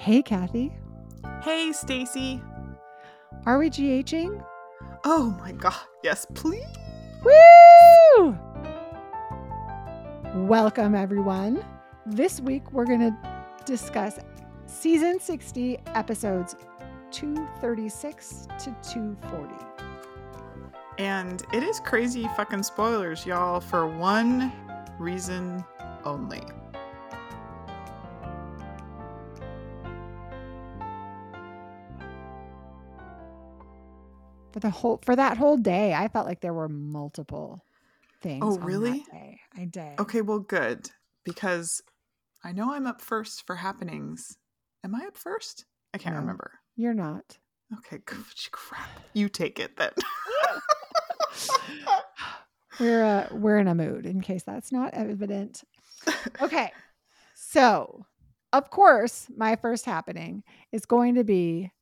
Hey, 0.00 0.22
Kathy. 0.22 0.72
Hey, 1.42 1.72
Stacy. 1.72 2.40
Are 3.44 3.58
we 3.58 3.68
GHing? 3.68 4.42
Oh 5.04 5.36
my 5.38 5.52
god. 5.52 5.74
Yes, 6.02 6.26
please. 6.32 6.64
Woo! 7.22 8.34
Welcome, 10.46 10.94
everyone. 10.94 11.62
This 12.06 12.40
week, 12.40 12.72
we're 12.72 12.86
going 12.86 13.00
to 13.00 13.44
discuss 13.66 14.18
season 14.64 15.20
60, 15.20 15.78
episodes 15.88 16.56
236 17.10 18.48
to 18.58 18.74
240. 18.82 19.54
And 20.96 21.42
it 21.52 21.62
is 21.62 21.78
crazy 21.80 22.26
fucking 22.38 22.62
spoilers, 22.62 23.26
y'all, 23.26 23.60
for 23.60 23.86
one 23.86 24.50
reason 24.98 25.62
only. 26.06 26.40
For 34.52 34.60
the 34.60 34.70
whole 34.70 35.00
for 35.04 35.14
that 35.14 35.36
whole 35.36 35.56
day, 35.56 35.94
I 35.94 36.08
felt 36.08 36.26
like 36.26 36.40
there 36.40 36.52
were 36.54 36.68
multiple 36.68 37.64
things. 38.20 38.42
Oh, 38.44 38.54
on 38.54 38.60
that 38.60 38.64
really? 38.66 39.04
I 39.56 39.64
did. 39.66 40.00
Okay, 40.00 40.20
well, 40.22 40.40
good. 40.40 40.90
Because 41.24 41.80
I 42.42 42.52
know 42.52 42.72
I'm 42.72 42.86
up 42.86 43.00
first 43.00 43.46
for 43.46 43.56
happenings. 43.56 44.38
Am 44.82 44.94
I 44.94 45.04
up 45.06 45.16
first? 45.16 45.66
I 45.94 45.98
can't 45.98 46.14
No. 46.16 46.20
remember. 46.20 46.52
You're 46.76 46.94
not. 46.94 47.38
Okay, 47.78 47.98
crap. 48.52 48.88
You 49.14 49.28
take 49.28 49.60
it 49.60 49.76
then. 49.76 49.90
We're 52.78 53.04
uh, 53.04 53.28
we're 53.32 53.58
in 53.58 53.68
a 53.68 53.74
mood 53.74 54.06
in 54.06 54.22
case 54.22 54.42
that's 54.42 54.72
not 54.72 54.94
evident. 54.94 55.62
Okay. 56.40 56.72
So, 57.34 58.06
of 58.54 58.70
course, 58.70 59.26
my 59.36 59.56
first 59.56 59.84
happening 59.84 60.44
is 60.72 60.86
going 60.86 61.16
to 61.16 61.24
be 61.24 61.72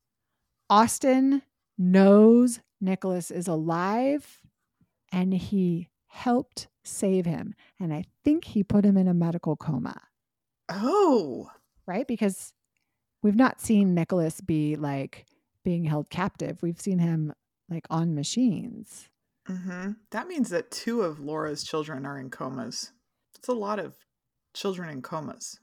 Austin 0.69 1.41
knows 1.79 2.59
Nicholas 2.81 3.31
is 3.31 3.47
alive 3.47 4.41
and 5.11 5.33
he 5.33 5.89
helped 6.07 6.67
save 6.83 7.25
him. 7.25 7.55
And 7.79 7.93
I 7.93 8.03
think 8.23 8.45
he 8.45 8.63
put 8.63 8.85
him 8.85 8.97
in 8.97 9.07
a 9.07 9.13
medical 9.13 9.55
coma, 9.55 9.99
oh, 10.69 11.49
right? 11.87 12.07
Because 12.07 12.53
we've 13.23 13.35
not 13.35 13.61
seen 13.61 13.95
Nicholas 13.95 14.41
be 14.41 14.75
like 14.75 15.25
being 15.63 15.85
held 15.85 16.09
captive. 16.09 16.61
We've 16.61 16.79
seen 16.79 16.99
him 16.99 17.33
like 17.69 17.87
on 17.89 18.13
machines. 18.13 19.09
Mm-hmm. 19.47 19.93
that 20.11 20.27
means 20.27 20.51
that 20.51 20.69
two 20.69 21.01
of 21.01 21.19
Laura's 21.19 21.63
children 21.63 22.05
are 22.05 22.19
in 22.19 22.29
comas. 22.29 22.91
It's 23.35 23.47
a 23.47 23.53
lot 23.53 23.79
of 23.79 23.95
children 24.53 24.89
in 24.89 25.01
comas. 25.01 25.59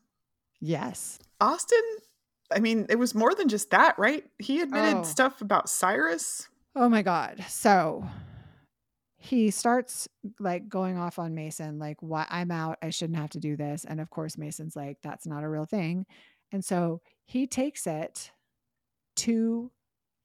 Yes. 0.61 1.21
Austin, 1.41 1.85
I 2.55 2.61
mean, 2.61 2.87
it 2.89 2.99
was 2.99 3.15
more 3.15 3.35
than 3.35 3.49
just 3.49 3.71
that, 3.71 3.99
right? 3.99 4.25
He 4.39 4.61
admitted 4.61 4.99
Oh. 4.99 5.03
stuff 5.03 5.41
about 5.41 5.69
Cyrus. 5.69 6.49
Oh 6.75 6.89
my 6.89 7.03
God. 7.03 7.45
So 7.49 8.07
he 9.19 9.51
starts 9.51 10.09
like 10.39 10.69
going 10.69 10.97
off 10.99 11.19
on 11.19 11.35
Mason, 11.35 11.79
like, 11.79 11.97
why 12.01 12.27
I'm 12.29 12.51
out. 12.51 12.79
I 12.83 12.91
shouldn't 12.91 13.19
have 13.19 13.31
to 13.31 13.41
do 13.41 13.57
this. 13.57 13.85
And 13.85 14.01
of 14.01 14.11
course, 14.11 14.39
Mason's 14.39 14.77
like, 14.77 14.99
that's 15.03 15.27
not 15.27 15.43
a 15.43 15.49
real 15.49 15.65
thing. 15.65 16.07
And 16.53 16.65
so 16.65 17.01
he 17.25 17.47
takes 17.47 17.87
it 17.87 18.31
to 19.17 19.71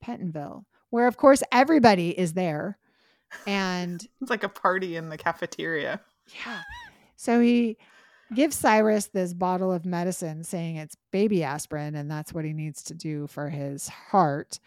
Pentonville, 0.04 0.64
where 0.90 1.06
of 1.08 1.16
course 1.16 1.42
everybody 1.50 2.10
is 2.16 2.34
there. 2.34 2.78
And 3.46 4.06
It's 4.20 4.30
like 4.30 4.44
a 4.44 4.48
party 4.48 4.96
in 4.96 5.08
the 5.08 5.16
cafeteria. 5.18 6.00
yeah. 6.46 6.62
So 7.16 7.40
he 7.40 7.78
gives 8.34 8.56
Cyrus 8.56 9.06
this 9.06 9.34
bottle 9.34 9.72
of 9.72 9.84
medicine 9.84 10.44
saying 10.44 10.76
it's 10.76 10.96
baby 11.10 11.42
aspirin 11.42 11.94
and 11.94 12.10
that's 12.10 12.32
what 12.32 12.44
he 12.44 12.52
needs 12.52 12.82
to 12.84 12.94
do 12.94 13.26
for 13.26 13.48
his 13.48 13.88
heart. 13.88 14.58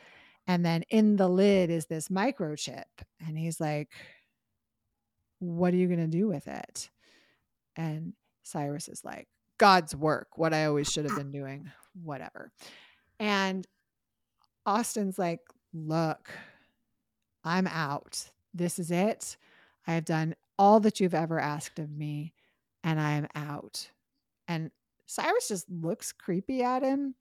And 0.48 0.66
then 0.66 0.84
in 0.90 1.16
the 1.16 1.28
lid 1.28 1.70
is 1.70 1.88
this 1.88 2.10
microchip. 2.10 2.84
And 3.26 3.38
he's 3.38 3.60
like, 3.60 3.90
What 5.40 5.74
are 5.74 5.78
you 5.78 5.88
going 5.88 6.00
to 6.00 6.08
do 6.08 6.28
with 6.28 6.48
it? 6.48 6.90
And 7.76 8.14
Cyrus 8.44 8.88
is 8.88 9.04
like, 9.04 9.28
God's 9.58 9.96
work, 9.96 10.38
what 10.38 10.54
I 10.54 10.66
always 10.66 10.92
should 10.92 11.06
have 11.06 11.18
been 11.18 11.32
doing, 11.32 11.72
whatever. 12.04 12.52
And 13.20 13.66
Austin's 14.66 15.18
like, 15.18 15.40
Look, 15.74 16.30
I'm 17.44 17.68
out. 17.68 18.30
This 18.54 18.80
is 18.80 18.92
it. 18.92 19.38
I 19.88 19.94
have 19.94 20.06
done 20.06 20.36
all 20.58 20.80
that 20.82 21.00
you've 21.00 21.14
ever 21.14 21.40
asked 21.40 21.80
of 21.80 21.92
me, 21.92 22.34
and 22.86 23.02
I 23.02 23.14
am 23.14 23.28
out. 23.36 23.90
And 24.48 24.72
Cyrus 25.08 25.50
just 25.50 25.70
looks 25.70 26.14
creepy 26.14 26.64
at 26.64 26.84
him, 26.84 27.16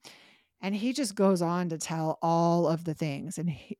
and 0.61 0.73
he 0.73 0.93
just 0.93 1.15
goes 1.15 1.41
on 1.41 1.69
to 1.69 1.77
tell 1.77 2.17
all 2.21 2.67
of 2.67 2.85
the 2.85 2.93
things. 2.93 3.37
And 3.37 3.49
he, 3.49 3.77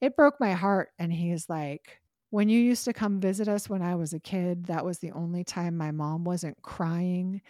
it 0.00 0.16
broke 0.16 0.40
my 0.40 0.54
heart. 0.54 0.88
And 0.98 1.12
he 1.12 1.30
is 1.30 1.48
like, 1.48 2.00
When 2.30 2.48
you 2.48 2.58
used 2.58 2.84
to 2.86 2.92
come 2.92 3.20
visit 3.20 3.48
us 3.48 3.68
when 3.68 3.82
I 3.82 3.94
was 3.94 4.12
a 4.12 4.18
kid, 4.18 4.66
that 4.66 4.84
was 4.84 4.98
the 4.98 5.12
only 5.12 5.44
time 5.44 5.76
my 5.76 5.92
mom 5.92 6.24
wasn't 6.24 6.60
crying. 6.62 7.42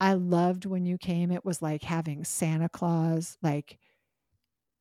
I 0.00 0.14
loved 0.14 0.66
when 0.66 0.84
you 0.84 0.98
came. 0.98 1.30
It 1.30 1.44
was 1.44 1.62
like 1.62 1.82
having 1.82 2.24
Santa 2.24 2.68
Claus. 2.68 3.38
Like, 3.42 3.78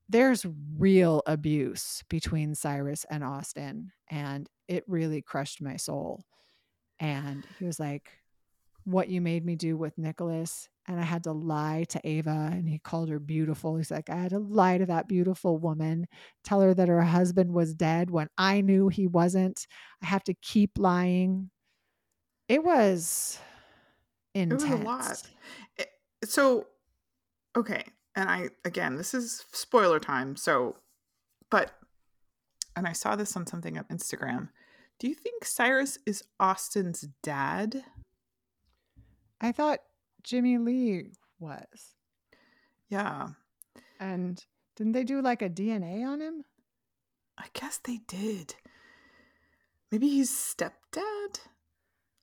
there's 0.08 0.46
real 0.78 1.22
abuse 1.28 2.04
between 2.10 2.56
Cyrus 2.56 3.06
and 3.12 3.24
Austin, 3.24 3.92
and 4.10 4.50
it 4.68 4.84
really 4.88 5.22
crushed 5.22 5.62
my 5.62 5.76
soul. 5.76 6.24
And 7.00 7.46
he 7.60 7.66
was 7.66 7.80
like, 7.80 8.10
What 8.86 9.10
you 9.10 9.22
made 9.22 9.46
me 9.46 9.56
do 9.56 9.78
with 9.78 9.98
Nicholas. 9.98 10.68
And 10.88 11.00
I 11.00 11.04
had 11.04 11.24
to 11.26 11.32
lie 11.34 11.86
to 11.90 12.02
Ava, 12.04 12.50
and 12.52 12.68
he 12.68 12.80
called 12.80 13.10
her 13.10 13.20
beautiful. 13.20 13.78
He's 13.78 13.92
like, 13.92 14.10
I 14.10 14.16
had 14.16 14.32
to 14.32 14.40
lie 14.40 14.80
to 14.80 14.88
that 14.88 15.08
beautiful 15.08 15.60
woman, 15.60 16.08
tell 16.44 16.62
her 16.62 16.74
that 16.74 16.88
her 16.88 17.02
husband 17.04 17.54
was 17.54 17.76
dead 17.76 18.10
when 18.10 18.28
I 18.40 18.62
knew 18.62 18.88
he 18.88 19.06
wasn't. 19.06 19.68
I 20.02 20.08
have 20.08 20.24
to 20.24 20.34
keep 20.42 20.72
lying. 20.80 21.52
It 22.48 22.64
was 22.64 23.38
It 24.34 24.40
intense. 24.52 24.64
was 24.64 24.72
a 24.72 24.76
lot. 24.78 25.22
It- 25.78 25.82
eh, 26.24 26.26
so, 26.26 26.66
okay. 27.56 27.84
And 28.16 28.28
I, 28.28 28.50
again, 28.66 28.96
this 28.96 29.14
is 29.14 29.46
spoiler 29.52 30.00
time. 30.00 30.36
So, 30.36 30.78
but, 31.52 31.72
and 32.76 32.88
I 32.88 32.94
saw 32.94 33.16
this 33.16 33.38
on 33.38 33.46
something 33.46 33.78
on 33.78 33.84
Instagram. 33.86 34.50
Do 34.98 35.08
you 35.08 35.14
think 35.14 35.46
Cyrus 35.46 36.00
is 36.08 36.24
Austin's 36.40 37.08
dad? 37.22 37.84
I 39.42 39.52
thought 39.52 39.80
Jimmy 40.24 40.58
Lee 40.58 41.12
was. 41.40 41.96
Yeah, 42.90 43.30
And 44.00 44.44
didn't 44.76 44.94
they 44.94 45.04
do 45.04 45.22
like 45.22 45.42
a 45.42 45.50
DNA 45.50 46.06
on 46.06 46.22
him? 46.22 46.46
I 47.38 47.46
guess 47.54 47.78
they 47.78 48.00
did. 48.08 48.56
Maybe 49.92 50.10
he's 50.10 50.32
stepdad? 50.32 51.40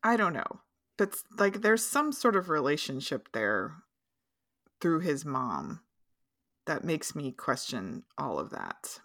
I 0.03 0.17
don't 0.17 0.33
know. 0.33 0.61
But 0.97 1.17
like 1.39 1.63
there's 1.63 1.85
some 1.85 2.13
sort 2.13 2.37
of 2.37 2.49
relationship 2.49 3.29
there 3.33 3.75
through 4.81 5.01
his 5.01 5.25
mom 5.25 5.81
that 6.67 6.85
makes 6.85 7.15
me 7.15 7.33
question 7.33 8.03
all 8.19 8.39
of 8.39 8.51
that. 8.51 9.01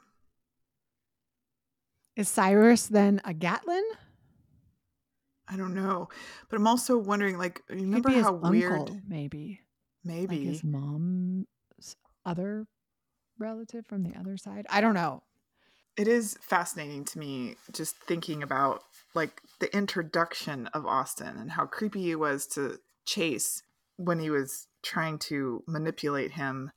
Is 2.15 2.27
Cyrus 2.27 2.87
then 2.87 3.21
a 3.23 3.33
Gatlin? 3.33 3.83
I 5.51 5.57
don't 5.57 5.73
know. 5.73 6.07
But 6.49 6.57
I'm 6.57 6.67
also 6.67 6.97
wondering 6.97 7.37
like 7.37 7.61
remember 7.69 8.09
how 8.09 8.33
weird 8.33 8.71
uncle, 8.71 8.99
maybe. 9.07 9.59
maybe 10.03 10.37
Like 10.37 10.47
his 10.47 10.63
mom's 10.63 11.45
other 12.25 12.67
relative 13.37 13.85
from 13.85 14.03
the 14.03 14.17
other 14.17 14.37
side. 14.37 14.65
I 14.69 14.81
don't 14.81 14.93
know. 14.93 15.23
it 15.97 16.07
is 16.07 16.37
fascinating 16.41 17.03
to 17.05 17.19
me 17.19 17.55
just 17.73 17.95
thinking 18.07 18.43
about 18.43 18.83
like 19.13 19.41
the 19.59 19.75
introduction 19.75 20.67
of 20.67 20.85
Austin 20.85 21.35
and 21.37 21.51
how 21.51 21.65
creepy 21.65 22.01
he 22.01 22.15
was 22.15 22.47
to 22.47 22.77
Chase 23.05 23.63
when 23.97 24.19
he 24.19 24.29
was 24.29 24.67
trying 24.83 25.19
to 25.19 25.63
manipulate 25.67 26.31
him. 26.31 26.71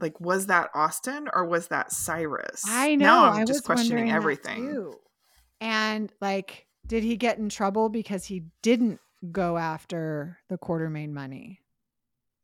Like, 0.00 0.18
was 0.20 0.46
that 0.46 0.70
Austin 0.74 1.28
or 1.32 1.44
was 1.44 1.68
that 1.68 1.92
Cyrus? 1.92 2.64
I 2.66 2.96
know. 2.96 3.04
Now 3.06 3.24
I'm 3.26 3.36
I 3.36 3.40
was 3.40 3.48
just 3.50 3.64
questioning 3.64 4.10
everything. 4.10 4.92
And 5.60 6.12
like, 6.20 6.66
did 6.86 7.02
he 7.02 7.16
get 7.16 7.38
in 7.38 7.48
trouble 7.48 7.88
because 7.88 8.26
he 8.26 8.44
didn't 8.62 9.00
go 9.30 9.56
after 9.56 10.38
the 10.48 10.58
Quartermaine 10.58 11.12
money? 11.12 11.60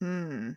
Hmm. 0.01 0.53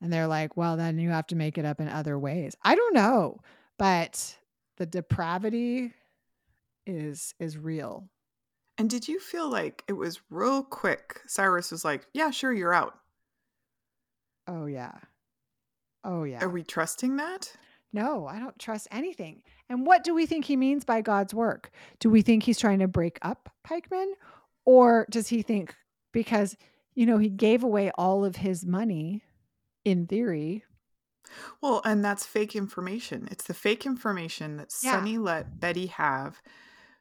And 0.00 0.12
they're 0.12 0.26
like, 0.26 0.56
well, 0.56 0.76
then 0.76 0.98
you 0.98 1.10
have 1.10 1.26
to 1.28 1.36
make 1.36 1.58
it 1.58 1.64
up 1.64 1.80
in 1.80 1.88
other 1.88 2.18
ways. 2.18 2.54
I 2.62 2.74
don't 2.74 2.94
know, 2.94 3.40
but 3.78 4.36
the 4.76 4.86
depravity 4.86 5.92
is 6.86 7.34
is 7.40 7.58
real. 7.58 8.08
And 8.78 8.90
did 8.90 9.08
you 9.08 9.18
feel 9.18 9.48
like 9.48 9.82
it 9.88 9.94
was 9.94 10.20
real 10.30 10.62
quick? 10.62 11.22
Cyrus 11.26 11.70
was 11.70 11.84
like, 11.84 12.06
"Yeah, 12.12 12.30
sure, 12.30 12.52
you're 12.52 12.74
out." 12.74 12.98
Oh 14.46 14.66
yeah. 14.66 14.92
Oh 16.04 16.24
yeah. 16.24 16.44
Are 16.44 16.48
we 16.48 16.62
trusting 16.62 17.16
that? 17.16 17.52
No, 17.96 18.26
I 18.26 18.38
don't 18.38 18.58
trust 18.58 18.86
anything. 18.90 19.42
And 19.68 19.86
what 19.86 20.04
do 20.04 20.14
we 20.14 20.26
think 20.26 20.44
he 20.44 20.56
means 20.56 20.84
by 20.84 21.00
God's 21.00 21.34
work? 21.34 21.70
Do 21.98 22.10
we 22.10 22.22
think 22.22 22.44
he's 22.44 22.58
trying 22.58 22.78
to 22.78 22.88
break 22.88 23.18
up 23.22 23.48
Pikeman? 23.66 24.12
Or 24.64 25.06
does 25.10 25.28
he 25.28 25.42
think 25.42 25.74
because, 26.12 26.56
you 26.94 27.06
know, 27.06 27.18
he 27.18 27.28
gave 27.28 27.64
away 27.64 27.90
all 27.96 28.24
of 28.24 28.36
his 28.36 28.64
money 28.64 29.22
in 29.86 30.06
theory. 30.06 30.64
Well, 31.62 31.80
and 31.84 32.04
that's 32.04 32.26
fake 32.26 32.54
information. 32.54 33.28
It's 33.30 33.44
the 33.44 33.54
fake 33.54 33.86
information 33.86 34.56
that 34.58 34.72
Yeah. 34.82 34.92
Sonny 34.92 35.16
let 35.16 35.60
Betty 35.60 35.86
have. 35.86 36.42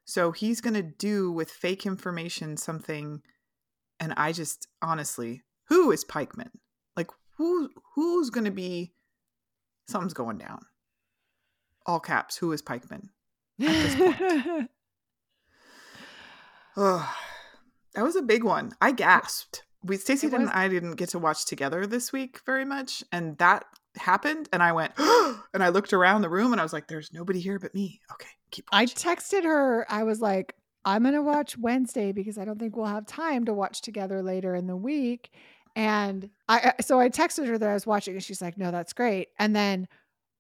So 0.06 0.31
he's 0.31 0.62
going 0.62 0.75
to 0.75 0.83
do 0.83 1.31
with 1.31 1.50
fake 1.50 1.86
information 1.86 2.57
something 2.57 3.21
and 4.00 4.13
I 4.18 4.33
just 4.33 4.68
honestly, 4.81 5.42
who 5.69 5.92
is 5.92 6.06
Pikeman? 6.06 6.51
Like 6.95 7.09
who 7.38 7.69
who's 7.95 8.30
going 8.30 8.45
to 8.45 8.51
be 8.51 8.94
something's 9.88 10.13
going 10.13 10.38
down. 10.38 10.59
All 11.86 12.00
caps, 12.00 12.38
who 12.38 12.52
is 12.52 12.62
Pikeman? 12.62 13.10
this 13.58 13.96
point. 13.96 14.70
Ugh. 16.78 17.08
that 17.94 18.04
was 18.04 18.16
a 18.16 18.22
big 18.22 18.44
one. 18.44 18.72
I 18.82 18.92
gasped. 18.92 19.64
We 19.84 19.98
Stacy 19.98 20.28
and 20.34 20.50
I 20.50 20.68
didn't 20.68 20.96
get 20.96 21.10
to 21.10 21.20
watch 21.20 21.46
together 21.46 21.86
this 21.86 22.12
week 22.12 22.42
very 22.46 22.66
much 22.66 23.04
and 23.12 23.38
that 23.38 23.66
happened 23.98 24.50
and 24.52 24.64
I 24.64 24.72
went 24.72 24.94
and 24.98 25.64
I 25.64 25.70
looked 25.70 25.94
around 25.94 26.24
the 26.24 26.30
room 26.30 26.52
and 26.52 26.60
I 26.60 26.64
was 26.64 26.74
like 26.74 26.88
there's 26.88 27.14
nobody 27.14 27.40
here 27.40 27.60
but 27.60 27.74
me. 27.76 28.02
Okay, 28.12 28.30
keep 28.50 28.66
I 28.72 28.88
texted 28.88 29.44
her. 29.44 29.86
I 29.88 30.04
was 30.04 30.22
like, 30.22 30.56
I'm 30.86 31.04
going 31.04 31.14
to 31.14 31.22
watch 31.22 31.56
Wednesday 31.58 32.12
because 32.12 32.38
I 32.38 32.46
don't 32.46 32.60
think 32.60 32.76
we'll 32.76 32.86
have 32.88 33.06
time 33.06 33.46
to 33.46 33.54
watch 33.54 33.81
together 33.81 34.22
later 34.24 34.56
in 34.56 34.66
the 34.68 34.76
week. 34.76 35.31
And 35.76 36.30
I- 36.50 36.74
so 36.81 37.00
I 37.00 37.10
texted 37.10 37.48
her 37.48 37.58
that 37.58 37.70
I 37.70 37.74
was 37.74 37.86
watching 37.88 38.16
and 38.16 38.24
she's 38.24 38.42
like, 38.42 38.58
no, 38.58 38.72
that's 38.72 38.94
great. 38.94 39.30
And 39.40 39.56
then 39.56 39.88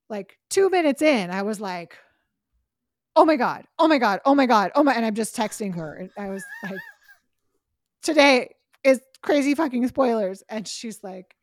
like 0.09 0.37
two 0.49 0.69
minutes 0.69 1.01
in, 1.01 1.31
I 1.31 1.41
was 1.41 1.59
like, 1.59 1.97
oh 3.15 3.25
my 3.25 3.35
God, 3.35 3.65
oh 3.79 3.87
my 3.87 3.97
God, 3.97 4.21
oh 4.25 4.35
my 4.35 4.45
God, 4.45 4.71
oh 4.75 4.83
my. 4.83 4.93
And 4.93 5.05
I'm 5.05 5.15
just 5.15 5.35
texting 5.35 5.75
her. 5.75 5.95
And 5.95 6.09
I 6.17 6.29
was 6.29 6.43
like, 6.63 6.79
today 8.03 8.55
is 8.83 9.01
crazy 9.21 9.55
fucking 9.55 9.87
spoilers. 9.87 10.43
And 10.49 10.67
she's 10.67 11.03
like, 11.03 11.35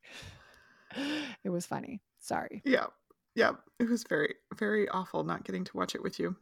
it 1.45 1.51
was 1.51 1.67
funny. 1.67 2.01
Sorry. 2.21 2.63
Yeah. 2.65 2.87
Yeah. 3.35 3.53
It 3.79 3.89
was 3.89 4.05
very, 4.09 4.35
very 4.57 4.89
awful 4.89 5.25
not 5.25 5.45
getting 5.45 5.65
to 5.65 5.77
watch 5.77 5.95
it 5.95 6.03
with 6.03 6.19
you. 6.19 6.37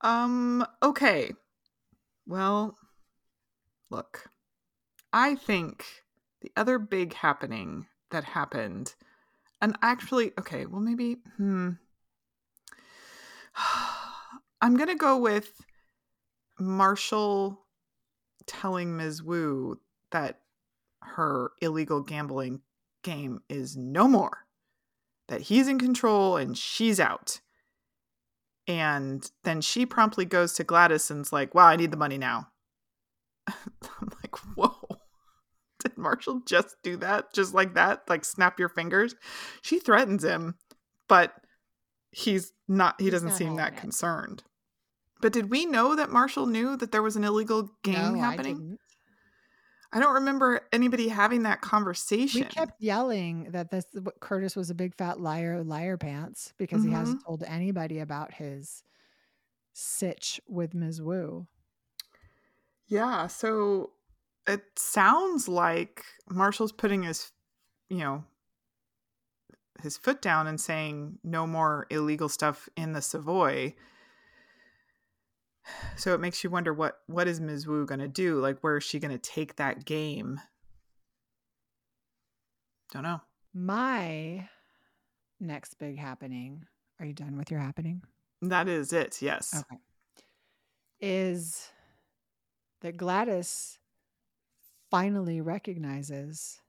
Um, 0.00 0.66
okay. 0.82 1.32
Well, 2.26 2.76
look. 3.90 4.28
I 5.12 5.36
think 5.36 5.86
the 6.40 6.50
other 6.56 6.80
big 6.80 7.14
happening 7.14 7.86
that 8.10 8.24
happened, 8.24 8.96
and 9.60 9.76
actually, 9.82 10.32
okay, 10.38 10.66
well, 10.66 10.80
maybe, 10.80 11.18
hmm. 11.36 11.70
I'm 14.60 14.76
going 14.76 14.88
to 14.88 14.94
go 14.94 15.18
with 15.18 15.52
Marshall 16.58 17.60
telling 18.46 18.96
Ms. 18.96 19.22
Wu 19.22 19.80
that 20.10 20.40
her 21.02 21.52
illegal 21.60 22.00
gambling 22.00 22.60
game 23.02 23.40
is 23.48 23.76
no 23.76 24.08
more, 24.08 24.46
that 25.28 25.42
he's 25.42 25.68
in 25.68 25.78
control 25.78 26.36
and 26.36 26.56
she's 26.56 26.98
out. 26.98 27.40
And 28.66 29.30
then 29.42 29.60
she 29.60 29.84
promptly 29.84 30.24
goes 30.24 30.54
to 30.54 30.64
Gladys 30.64 31.10
and's 31.10 31.32
like, 31.32 31.54
wow, 31.54 31.66
I 31.66 31.76
need 31.76 31.90
the 31.90 31.98
money 31.98 32.16
now. 32.16 32.48
I'm 33.48 34.10
like, 34.22 34.36
whoa. 34.56 34.83
Did 35.88 35.96
Marshall 35.98 36.40
just 36.46 36.76
do 36.82 36.96
that? 36.98 37.32
Just 37.34 37.54
like 37.54 37.74
that? 37.74 38.02
Like 38.08 38.24
snap 38.24 38.58
your 38.58 38.68
fingers? 38.68 39.14
She 39.62 39.78
threatens 39.78 40.24
him, 40.24 40.56
but 41.08 41.34
he's 42.10 42.52
not, 42.68 43.00
he 43.00 43.10
doesn't 43.10 43.28
not 43.30 43.38
seem 43.38 43.56
that 43.56 43.74
it. 43.74 43.78
concerned. 43.78 44.42
But 45.20 45.32
did 45.32 45.50
we 45.50 45.64
know 45.66 45.94
that 45.96 46.10
Marshall 46.10 46.46
knew 46.46 46.76
that 46.76 46.92
there 46.92 47.02
was 47.02 47.16
an 47.16 47.24
illegal 47.24 47.70
game 47.82 48.14
No, 48.14 48.20
I 48.20 48.30
happening? 48.30 48.54
didn't. 48.56 48.80
I 49.92 50.00
don't 50.00 50.14
remember 50.14 50.60
anybody 50.72 51.08
having 51.08 51.44
that 51.44 51.60
conversation. 51.60 52.40
We 52.40 52.46
kept 52.46 52.80
yelling 52.80 53.52
that 53.52 53.70
this 53.70 53.86
what 54.02 54.18
Curtis 54.20 54.56
was 54.56 54.68
a 54.68 54.74
big 54.74 54.94
fat 54.96 55.20
liar, 55.20 55.62
liar 55.62 55.96
pants 55.96 56.52
because 56.58 56.82
he 56.82 56.90
hasn't 56.90 57.18
Mm-hmm. 57.20 57.26
told 57.26 57.44
anybody 57.46 58.00
about 58.00 58.34
his 58.34 58.82
sitch 59.72 60.40
with 60.48 60.74
Ms. 60.74 61.00
Wu. 61.00 61.46
Yeah, 62.88 63.28
so 63.28 63.92
it 64.46 64.62
sounds 64.76 65.48
like 65.48 66.04
Marshall's 66.28 66.72
putting 66.72 67.02
his, 67.02 67.32
you 67.88 67.98
know, 67.98 68.24
his 69.82 69.96
foot 69.96 70.22
down 70.22 70.46
and 70.46 70.60
saying 70.60 71.18
no 71.24 71.46
more 71.46 71.86
illegal 71.90 72.28
stuff 72.28 72.68
in 72.76 72.92
the 72.92 73.02
Savoy. 73.02 73.74
So 75.96 76.12
it 76.12 76.20
makes 76.20 76.44
you 76.44 76.50
wonder 76.50 76.74
what 76.74 76.98
what 77.06 77.26
is 77.26 77.40
Ms. 77.40 77.66
Wu 77.66 77.86
going 77.86 78.00
to 78.00 78.08
do? 78.08 78.38
Like 78.38 78.60
where 78.60 78.76
is 78.76 78.84
she 78.84 78.98
going 78.98 79.12
to 79.12 79.18
take 79.18 79.56
that 79.56 79.84
game? 79.84 80.40
Don't 82.92 83.02
know. 83.02 83.20
My 83.54 84.48
next 85.40 85.78
big 85.78 85.98
happening. 85.98 86.64
Are 87.00 87.06
you 87.06 87.12
done 87.12 87.36
with 87.36 87.50
your 87.50 87.60
happening? 87.60 88.02
That 88.42 88.68
is 88.68 88.92
it. 88.92 89.22
Yes. 89.22 89.54
Okay. 89.54 89.80
Is 91.00 91.68
that 92.82 92.96
Gladys 92.96 93.78
finally 94.94 95.40
recognizes 95.40 96.60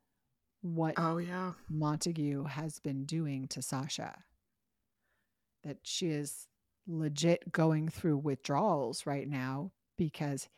what 0.62 0.95
Oh 0.98 1.18
yeah. 1.18 1.51
Montague 1.69 2.45
has 2.45 2.80
been 2.80 3.06
doing 3.06 3.48
to 3.50 3.62
Sasha. 3.62 4.18
That 5.63 5.77
she 5.83 6.07
is 6.07 6.48
legit 6.88 7.51
going 7.51 7.88
through 7.89 8.18
withdrawals 8.18 9.06
right 9.06 9.27
now 9.27 9.72
because 9.95 10.50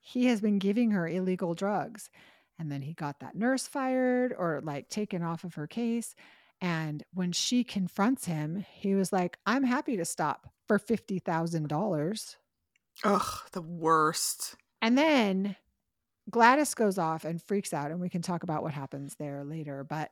he 0.00 0.26
has 0.26 0.40
been 0.40 0.58
giving 0.58 0.92
her 0.92 1.06
illegal 1.06 1.54
drugs. 1.54 2.08
And 2.58 2.72
then 2.72 2.80
he 2.80 2.94
got 2.94 3.20
that 3.20 3.34
nurse 3.34 3.66
fired 3.66 4.34
or 4.36 4.62
like 4.62 4.88
taken 4.88 5.22
off 5.22 5.44
of 5.44 5.54
her 5.54 5.66
case. 5.66 6.14
And 6.62 7.02
when 7.12 7.32
she 7.32 7.64
confronts 7.64 8.24
him, 8.24 8.64
he 8.72 8.94
was 8.94 9.12
like, 9.12 9.36
I'm 9.44 9.64
happy 9.64 9.98
to 9.98 10.04
stop 10.06 10.48
for 10.68 10.78
$50,000. 10.78 12.36
Ugh, 13.04 13.26
the 13.52 13.62
worst. 13.62 14.56
And 14.80 14.96
then 14.96 15.56
Gladys 16.30 16.74
goes 16.74 16.98
off 16.98 17.24
and 17.24 17.42
freaks 17.42 17.72
out, 17.72 17.90
and 17.90 18.00
we 18.00 18.08
can 18.08 18.22
talk 18.22 18.42
about 18.42 18.62
what 18.62 18.72
happens 18.72 19.16
there 19.18 19.44
later. 19.44 19.84
But 19.84 20.10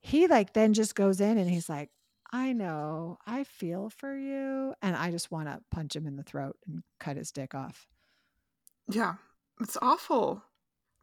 he 0.00 0.26
like 0.26 0.52
then 0.52 0.72
just 0.74 0.94
goes 0.94 1.20
in 1.20 1.38
and 1.38 1.50
he's 1.50 1.68
like, 1.68 1.90
I 2.32 2.52
know, 2.52 3.18
I 3.26 3.44
feel 3.44 3.90
for 3.90 4.16
you. 4.16 4.74
And 4.82 4.94
I 4.94 5.10
just 5.10 5.30
want 5.30 5.48
to 5.48 5.60
punch 5.70 5.96
him 5.96 6.06
in 6.06 6.16
the 6.16 6.22
throat 6.22 6.56
and 6.66 6.82
cut 7.00 7.16
his 7.16 7.32
dick 7.32 7.54
off. 7.54 7.86
Yeah, 8.88 9.14
it's 9.60 9.76
awful. 9.80 10.44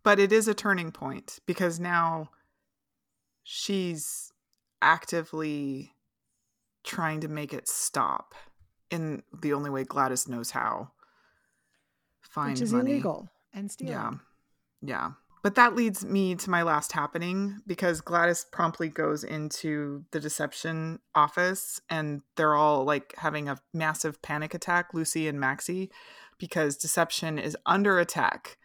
But 0.03 0.19
it 0.19 0.31
is 0.31 0.47
a 0.47 0.53
turning 0.53 0.91
point 0.91 1.39
because 1.45 1.79
now 1.79 2.29
she's 3.43 4.31
actively 4.81 5.93
trying 6.83 7.21
to 7.21 7.27
make 7.27 7.53
it 7.53 7.67
stop 7.67 8.35
in 8.91 9.23
the 9.41 9.53
only 9.53 9.69
way 9.69 9.83
Gladys 9.83 10.27
knows 10.27 10.51
how. 10.51 10.91
Find 12.21 12.51
which 12.51 12.61
is 12.61 12.73
money. 12.73 12.91
illegal 12.91 13.29
and 13.53 13.71
stealing. 13.71 13.93
Yeah. 13.93 14.11
Yeah. 14.81 15.11
But 15.43 15.55
that 15.55 15.75
leads 15.75 16.05
me 16.05 16.35
to 16.35 16.49
my 16.49 16.63
last 16.63 16.93
happening 16.93 17.59
because 17.67 17.99
Gladys 17.99 18.45
promptly 18.49 18.87
goes 18.87 19.25
into 19.25 20.05
the 20.11 20.21
deception 20.21 20.99
office 21.13 21.81
and 21.89 22.21
they're 22.37 22.55
all 22.55 22.85
like 22.85 23.13
having 23.17 23.49
a 23.49 23.57
massive 23.73 24.21
panic 24.21 24.53
attack, 24.53 24.93
Lucy 24.93 25.27
and 25.27 25.41
Maxie, 25.41 25.91
because 26.37 26.77
deception 26.77 27.37
is 27.37 27.57
under 27.65 27.99
attack. 27.99 28.57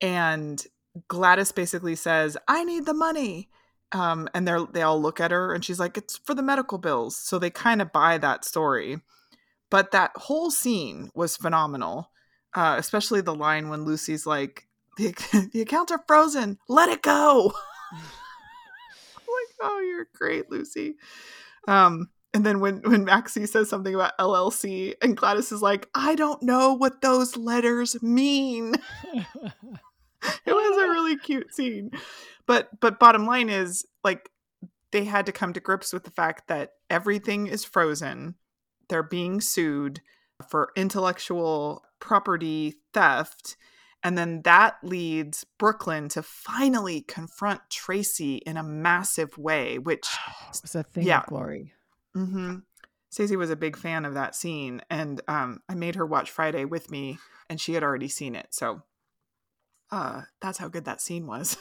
And 0.00 0.64
Gladys 1.08 1.50
basically 1.50 1.96
says, 1.96 2.36
I 2.46 2.62
need 2.62 2.86
the 2.86 2.94
money. 2.94 3.48
Um, 3.90 4.28
and 4.32 4.46
they're 4.46 4.64
they 4.64 4.82
all 4.82 5.00
look 5.00 5.20
at 5.20 5.30
her 5.30 5.54
and 5.54 5.64
she's 5.64 5.78
like, 5.78 5.96
It's 5.96 6.16
for 6.18 6.34
the 6.34 6.42
medical 6.42 6.78
bills. 6.78 7.16
So 7.16 7.38
they 7.38 7.50
kind 7.50 7.82
of 7.82 7.92
buy 7.92 8.18
that 8.18 8.44
story. 8.44 8.98
But 9.70 9.90
that 9.90 10.12
whole 10.14 10.50
scene 10.50 11.10
was 11.14 11.36
phenomenal. 11.36 12.10
Uh, 12.56 12.76
especially 12.78 13.20
the 13.20 13.34
line 13.34 13.68
when 13.68 13.84
Lucy's 13.84 14.26
like, 14.26 14.66
the, 14.96 15.12
the 15.52 15.60
accounts 15.60 15.92
are 15.92 16.02
frozen. 16.08 16.58
Let 16.68 16.88
it 16.88 17.02
go. 17.02 17.52
like, 17.92 19.54
oh, 19.60 19.80
you're 19.80 20.08
great, 20.14 20.50
Lucy. 20.50 20.96
Um, 21.68 22.08
and 22.32 22.44
then 22.44 22.60
when 22.60 22.82
when 22.82 23.04
Maxie 23.04 23.46
says 23.46 23.70
something 23.70 23.94
about 23.94 24.18
LLC, 24.18 24.94
and 25.00 25.16
Gladys 25.16 25.52
is 25.52 25.62
like, 25.62 25.88
I 25.94 26.14
don't 26.14 26.42
know 26.42 26.74
what 26.74 27.00
those 27.00 27.34
letters 27.36 28.02
mean. 28.02 28.74
it 29.14 29.24
was 30.46 30.76
a 30.76 30.90
really 30.90 31.16
cute 31.16 31.54
scene. 31.54 31.92
But 32.46 32.78
but 32.78 32.98
bottom 32.98 33.26
line 33.26 33.48
is 33.48 33.86
like 34.04 34.30
they 34.92 35.04
had 35.04 35.24
to 35.26 35.32
come 35.32 35.54
to 35.54 35.60
grips 35.60 35.94
with 35.94 36.04
the 36.04 36.10
fact 36.10 36.48
that 36.48 36.72
everything 36.90 37.46
is 37.46 37.64
frozen. 37.64 38.34
They're 38.90 39.02
being 39.02 39.40
sued 39.40 40.02
for 40.46 40.72
intellectual 40.76 41.85
property 42.00 42.74
theft. 42.92 43.56
And 44.02 44.16
then 44.16 44.42
that 44.42 44.76
leads 44.82 45.44
Brooklyn 45.58 46.08
to 46.10 46.22
finally 46.22 47.00
confront 47.02 47.62
Tracy 47.70 48.36
in 48.36 48.56
a 48.56 48.62
massive 48.62 49.36
way, 49.38 49.78
which 49.78 50.06
was 50.62 50.74
a 50.74 50.82
thing 50.82 51.06
Yeah. 51.06 51.20
of 51.20 51.26
glory. 51.26 51.72
hmm 52.14 52.56
Stacy 53.08 53.36
was 53.36 53.50
a 53.50 53.56
big 53.56 53.76
fan 53.76 54.04
of 54.04 54.14
that 54.14 54.34
scene. 54.34 54.82
And 54.90 55.20
um, 55.26 55.62
I 55.68 55.74
made 55.74 55.94
her 55.94 56.04
watch 56.04 56.30
Friday 56.30 56.64
with 56.66 56.90
me, 56.90 57.18
and 57.48 57.58
she 57.60 57.72
had 57.72 57.82
already 57.82 58.08
seen 58.08 58.34
it. 58.34 58.48
So 58.50 58.82
uh 59.92 60.22
that's 60.40 60.58
how 60.58 60.66
good 60.68 60.84
that 60.86 61.00
scene 61.00 61.26
was. 61.26 61.56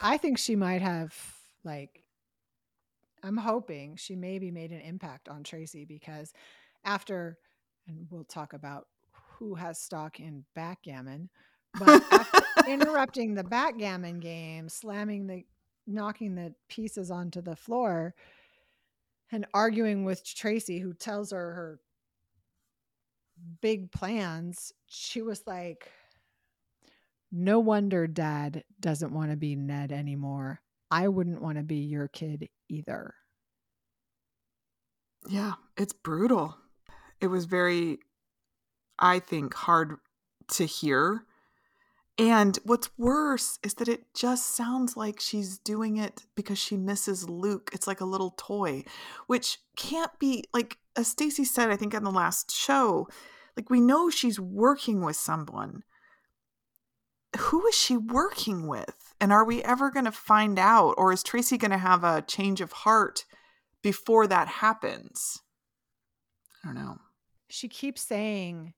I 0.00 0.18
think 0.18 0.38
she 0.38 0.54
might 0.54 0.82
have 0.82 1.12
like 1.64 2.04
I'm 3.22 3.36
hoping 3.36 3.96
she 3.96 4.14
maybe 4.14 4.50
made 4.50 4.70
an 4.70 4.80
impact 4.80 5.28
on 5.28 5.42
Tracy 5.42 5.84
because 5.84 6.32
after 6.84 7.38
and 7.88 8.06
we'll 8.10 8.24
talk 8.24 8.52
about 8.52 8.86
who 9.38 9.54
has 9.54 9.80
stock 9.80 10.20
in 10.20 10.44
backgammon, 10.54 11.28
but 11.78 12.02
after 12.10 12.42
interrupting 12.68 13.34
the 13.34 13.44
backgammon 13.44 14.20
game, 14.20 14.68
slamming 14.68 15.26
the 15.26 15.44
knocking 15.86 16.34
the 16.34 16.52
pieces 16.68 17.10
onto 17.10 17.40
the 17.40 17.54
floor 17.54 18.14
and 19.30 19.46
arguing 19.54 20.04
with 20.04 20.24
Tracy 20.24 20.78
who 20.80 20.92
tells 20.92 21.30
her 21.30 21.52
her 21.52 21.80
big 23.60 23.92
plans, 23.92 24.72
she 24.86 25.22
was 25.22 25.42
like 25.46 25.90
no 27.32 27.58
wonder 27.58 28.06
dad 28.06 28.64
doesn't 28.80 29.12
want 29.12 29.30
to 29.30 29.36
be 29.36 29.56
Ned 29.56 29.92
anymore. 29.92 30.60
I 30.90 31.08
wouldn't 31.08 31.42
want 31.42 31.58
to 31.58 31.64
be 31.64 31.78
your 31.78 32.08
kid 32.08 32.48
either. 32.68 33.14
Yeah, 35.28 35.54
it's 35.76 35.92
brutal. 35.92 36.56
It 37.20 37.26
was 37.26 37.44
very, 37.44 37.98
I 38.98 39.18
think, 39.18 39.54
hard 39.54 39.96
to 40.52 40.64
hear. 40.64 41.24
And 42.18 42.58
what's 42.64 42.88
worse 42.96 43.58
is 43.62 43.74
that 43.74 43.88
it 43.88 44.14
just 44.14 44.54
sounds 44.56 44.96
like 44.96 45.20
she's 45.20 45.58
doing 45.58 45.98
it 45.98 46.24
because 46.34 46.58
she 46.58 46.76
misses 46.76 47.28
Luke. 47.28 47.70
It's 47.74 47.86
like 47.86 48.00
a 48.00 48.06
little 48.06 48.34
toy, 48.38 48.84
which 49.26 49.58
can't 49.76 50.18
be 50.18 50.44
like 50.54 50.78
as 50.96 51.08
Stacy 51.08 51.44
said, 51.44 51.70
I 51.70 51.76
think 51.76 51.94
on 51.94 52.04
the 52.04 52.10
last 52.10 52.50
show, 52.50 53.06
like 53.56 53.70
we 53.70 53.80
know 53.80 54.08
she's 54.08 54.40
working 54.40 55.04
with 55.04 55.16
someone. 55.16 55.82
Who 57.36 57.66
is 57.66 57.74
she 57.74 57.98
working 57.98 58.66
with? 58.66 59.14
And 59.20 59.30
are 59.30 59.44
we 59.44 59.62
ever 59.62 59.90
going 59.90 60.06
to 60.06 60.12
find 60.12 60.58
out? 60.58 60.94
Or 60.96 61.12
is 61.12 61.22
Tracy 61.22 61.58
going 61.58 61.70
to 61.70 61.78
have 61.78 62.02
a 62.02 62.22
change 62.22 62.62
of 62.62 62.72
heart 62.72 63.26
before 63.82 64.26
that 64.26 64.48
happens? 64.48 65.42
I 66.64 66.68
don't 66.68 66.76
know. 66.76 66.96
She 67.48 67.68
keeps 67.68 68.00
saying, 68.02 68.72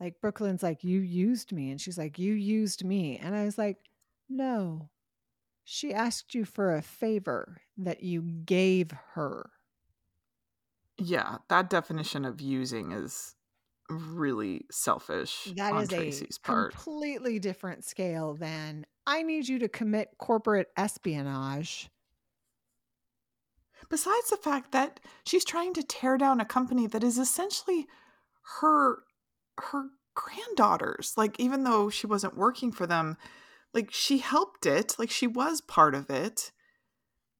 like, 0.00 0.20
Brooklyn's 0.20 0.62
like, 0.62 0.82
you 0.82 1.00
used 1.00 1.52
me. 1.52 1.70
And 1.70 1.80
she's 1.80 1.98
like, 1.98 2.18
you 2.18 2.32
used 2.32 2.84
me. 2.84 3.18
And 3.18 3.36
I 3.36 3.44
was 3.44 3.58
like, 3.58 3.76
no. 4.28 4.88
She 5.64 5.92
asked 5.92 6.34
you 6.34 6.44
for 6.44 6.74
a 6.74 6.82
favor 6.82 7.58
that 7.76 8.02
you 8.02 8.22
gave 8.22 8.90
her. 9.12 9.50
Yeah, 10.98 11.38
that 11.48 11.70
definition 11.70 12.24
of 12.24 12.40
using 12.40 12.92
is 12.92 13.36
really 13.88 14.66
selfish 14.70 15.52
That 15.56 15.72
on 15.72 15.82
is 15.82 15.88
Tracy's 15.88 16.38
a 16.38 16.46
part. 16.46 16.72
completely 16.72 17.38
different 17.38 17.84
scale 17.84 18.34
than 18.34 18.86
I 19.06 19.22
need 19.22 19.48
you 19.48 19.58
to 19.60 19.68
commit 19.68 20.10
corporate 20.18 20.68
espionage. 20.76 21.90
Besides 23.88 24.30
the 24.30 24.36
fact 24.36 24.72
that 24.72 25.00
she's 25.24 25.44
trying 25.44 25.74
to 25.74 25.82
tear 25.82 26.16
down 26.16 26.40
a 26.40 26.44
company 26.44 26.86
that 26.86 27.02
is 27.02 27.18
essentially 27.18 27.86
her 28.60 29.02
her 29.70 29.86
granddaughters. 30.14 31.14
Like 31.16 31.38
even 31.38 31.64
though 31.64 31.90
she 31.90 32.06
wasn't 32.06 32.36
working 32.36 32.72
for 32.72 32.86
them, 32.86 33.16
like 33.72 33.90
she 33.92 34.18
helped 34.18 34.66
it, 34.66 34.96
like 34.98 35.10
she 35.10 35.26
was 35.26 35.60
part 35.60 35.94
of 35.94 36.10
it. 36.10 36.52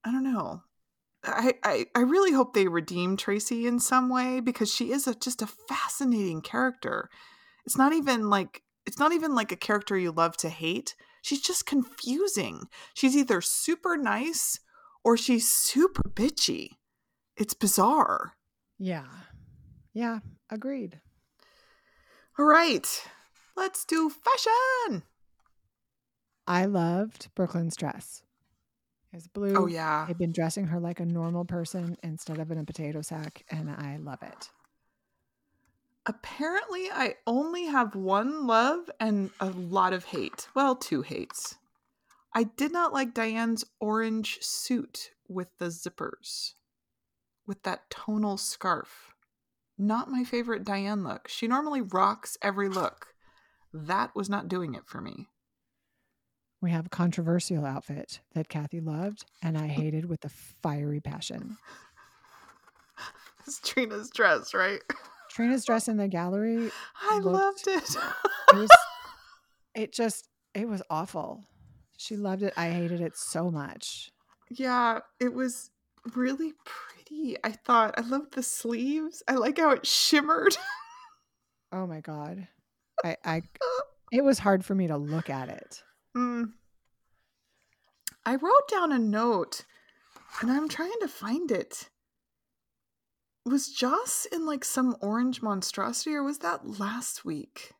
I 0.03 0.11
don't 0.11 0.23
know. 0.23 0.63
I, 1.23 1.53
I, 1.63 1.85
I 1.95 1.99
really 2.01 2.31
hope 2.31 2.53
they 2.53 2.67
redeem 2.67 3.15
Tracy 3.15 3.67
in 3.67 3.79
some 3.79 4.09
way 4.09 4.39
because 4.39 4.73
she 4.73 4.91
is 4.91 5.05
a, 5.07 5.13
just 5.13 5.41
a 5.41 5.47
fascinating 5.47 6.41
character. 6.41 7.09
It's 7.65 7.77
not 7.77 7.93
even 7.93 8.29
like 8.29 8.63
it's 8.87 8.97
not 8.97 9.11
even 9.11 9.35
like 9.35 9.51
a 9.51 9.57
character 9.57 9.97
you 9.97 10.11
love 10.11 10.35
to 10.37 10.49
hate. 10.49 10.95
She's 11.21 11.41
just 11.41 11.67
confusing. 11.67 12.63
She's 12.95 13.15
either 13.15 13.41
super 13.41 13.95
nice 13.95 14.59
or 15.03 15.15
she's 15.15 15.47
super 15.47 16.09
bitchy. 16.09 16.69
It's 17.37 17.53
bizarre. 17.53 18.33
Yeah. 18.79 19.05
Yeah. 19.93 20.19
Agreed. 20.49 20.99
Right. 22.41 23.03
Let's 23.55 23.85
do 23.85 24.09
fashion. 24.09 25.03
I 26.47 26.65
loved 26.65 27.29
Brooklyn's 27.35 27.75
dress. 27.75 28.23
It's 29.13 29.27
blue. 29.27 29.53
Oh 29.55 29.67
yeah. 29.67 30.05
They've 30.07 30.17
been 30.17 30.31
dressing 30.31 30.65
her 30.65 30.79
like 30.79 30.99
a 30.99 31.05
normal 31.05 31.45
person 31.45 31.97
instead 32.01 32.39
of 32.39 32.49
in 32.49 32.57
a 32.57 32.63
potato 32.63 33.03
sack, 33.03 33.43
and 33.51 33.69
I 33.69 33.97
love 33.97 34.23
it. 34.23 34.49
Apparently, 36.07 36.89
I 36.91 37.15
only 37.27 37.65
have 37.65 37.93
one 37.93 38.47
love 38.47 38.89
and 38.99 39.29
a 39.39 39.51
lot 39.51 39.93
of 39.93 40.05
hate. 40.05 40.47
Well, 40.55 40.75
two 40.75 41.03
hates. 41.03 41.59
I 42.33 42.45
did 42.45 42.71
not 42.71 42.91
like 42.91 43.13
Diane's 43.13 43.65
orange 43.79 44.39
suit 44.41 45.11
with 45.27 45.49
the 45.59 45.65
zippers, 45.67 46.53
with 47.45 47.61
that 47.63 47.87
tonal 47.91 48.37
scarf. 48.37 49.10
Not 49.81 50.11
my 50.11 50.23
favorite 50.23 50.63
Diane 50.63 51.03
look. 51.03 51.27
She 51.27 51.47
normally 51.47 51.81
rocks 51.81 52.37
every 52.39 52.69
look. 52.69 53.07
That 53.73 54.15
was 54.15 54.29
not 54.29 54.47
doing 54.47 54.75
it 54.75 54.85
for 54.85 55.01
me. 55.01 55.29
We 56.61 56.69
have 56.69 56.85
a 56.85 56.89
controversial 56.89 57.65
outfit 57.65 58.19
that 58.35 58.47
Kathy 58.47 58.79
loved 58.79 59.25
and 59.41 59.57
I 59.57 59.65
hated 59.65 60.05
with 60.05 60.23
a 60.23 60.29
fiery 60.29 60.99
passion. 60.99 61.57
It's 63.47 63.59
Trina's 63.59 64.11
dress, 64.11 64.53
right? 64.53 64.81
Trina's 65.31 65.65
dress 65.65 65.87
in 65.87 65.97
the 65.97 66.07
gallery, 66.07 66.69
I 67.09 67.15
Looked- 67.17 67.25
loved 67.25 67.67
it. 67.67 67.95
it, 68.53 68.55
was, 68.55 68.69
it 69.75 69.93
just, 69.93 70.27
it 70.53 70.67
was 70.69 70.83
awful. 70.91 71.43
She 71.97 72.15
loved 72.17 72.43
it. 72.43 72.53
I 72.55 72.69
hated 72.69 73.01
it 73.01 73.17
so 73.17 73.49
much. 73.49 74.11
yeah, 74.51 74.99
it 75.19 75.33
was 75.33 75.71
really 76.15 76.53
pretty. 77.11 77.37
I 77.43 77.51
thought 77.51 77.95
I 77.97 78.01
loved 78.01 78.33
the 78.33 78.43
sleeves. 78.43 79.23
I 79.27 79.33
like 79.33 79.57
how 79.57 79.71
it 79.71 79.85
shimmered. 79.85 80.57
Oh 81.73 81.87
my 81.87 82.01
God. 82.01 82.49
I, 83.01 83.15
I, 83.23 83.41
it 84.11 84.25
was 84.25 84.39
hard 84.39 84.65
for 84.65 84.75
me 84.75 84.87
to 84.87 84.97
look 84.97 85.29
at 85.29 85.47
it. 85.47 85.81
Mm. 86.17 86.51
I 88.25 88.35
wrote 88.35 88.67
down 88.69 88.91
a 88.91 88.99
note 88.99 89.63
and 90.41 90.51
I'm 90.51 90.67
trying 90.67 90.99
to 90.99 91.07
find 91.07 91.49
it. 91.49 91.87
Was 93.45 93.69
Joss 93.69 94.27
in 94.33 94.45
like 94.45 94.65
some 94.65 94.97
orange 94.99 95.41
monstrosity 95.41 96.13
or 96.13 96.23
was 96.23 96.39
that 96.39 96.77
last 96.77 97.23
week? 97.23 97.71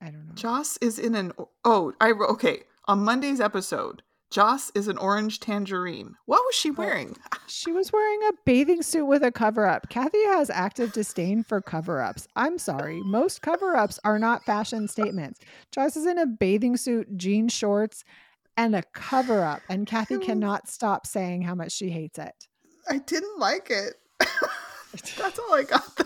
I 0.00 0.10
don't 0.10 0.28
know. 0.28 0.34
Joss 0.34 0.76
is 0.76 1.00
in 1.00 1.16
an 1.16 1.32
oh, 1.64 1.92
I 2.00 2.12
okay, 2.12 2.62
on 2.86 3.00
Monday's 3.00 3.40
episode. 3.40 4.04
Joss 4.34 4.72
is 4.74 4.88
an 4.88 4.98
orange 4.98 5.38
tangerine. 5.38 6.16
What 6.24 6.44
was 6.44 6.56
she 6.56 6.72
wearing? 6.72 7.16
She 7.46 7.70
was 7.70 7.92
wearing 7.92 8.20
a 8.28 8.32
bathing 8.44 8.82
suit 8.82 9.04
with 9.04 9.22
a 9.22 9.30
cover 9.30 9.64
up. 9.64 9.88
Kathy 9.90 10.24
has 10.24 10.50
active 10.50 10.92
disdain 10.92 11.44
for 11.44 11.60
cover 11.60 12.02
ups. 12.02 12.26
I'm 12.34 12.58
sorry. 12.58 13.00
Most 13.02 13.42
cover 13.42 13.76
ups 13.76 14.00
are 14.02 14.18
not 14.18 14.42
fashion 14.44 14.88
statements. 14.88 15.38
Joss 15.70 15.96
is 15.96 16.04
in 16.04 16.18
a 16.18 16.26
bathing 16.26 16.76
suit, 16.76 17.16
jean 17.16 17.48
shorts, 17.48 18.02
and 18.56 18.74
a 18.74 18.82
cover 18.92 19.44
up. 19.44 19.60
And 19.68 19.86
Kathy 19.86 20.18
cannot 20.18 20.68
stop 20.68 21.06
saying 21.06 21.42
how 21.42 21.54
much 21.54 21.70
she 21.70 21.90
hates 21.90 22.18
it. 22.18 22.48
I 22.88 22.98
didn't 22.98 23.38
like 23.38 23.70
it. 23.70 23.94
That's 25.16 25.38
all 25.38 25.54
I 25.54 25.62
got. 25.62 26.00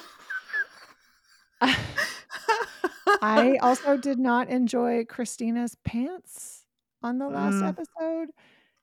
I 3.23 3.57
also 3.63 3.97
did 3.97 4.19
not 4.19 4.49
enjoy 4.49 5.07
Kristina's 5.07 5.77
pants 5.85 6.58
on 7.03 7.19
the 7.19 7.29
last 7.29 7.57
Mm. 7.57 7.69
episode. 7.69 8.29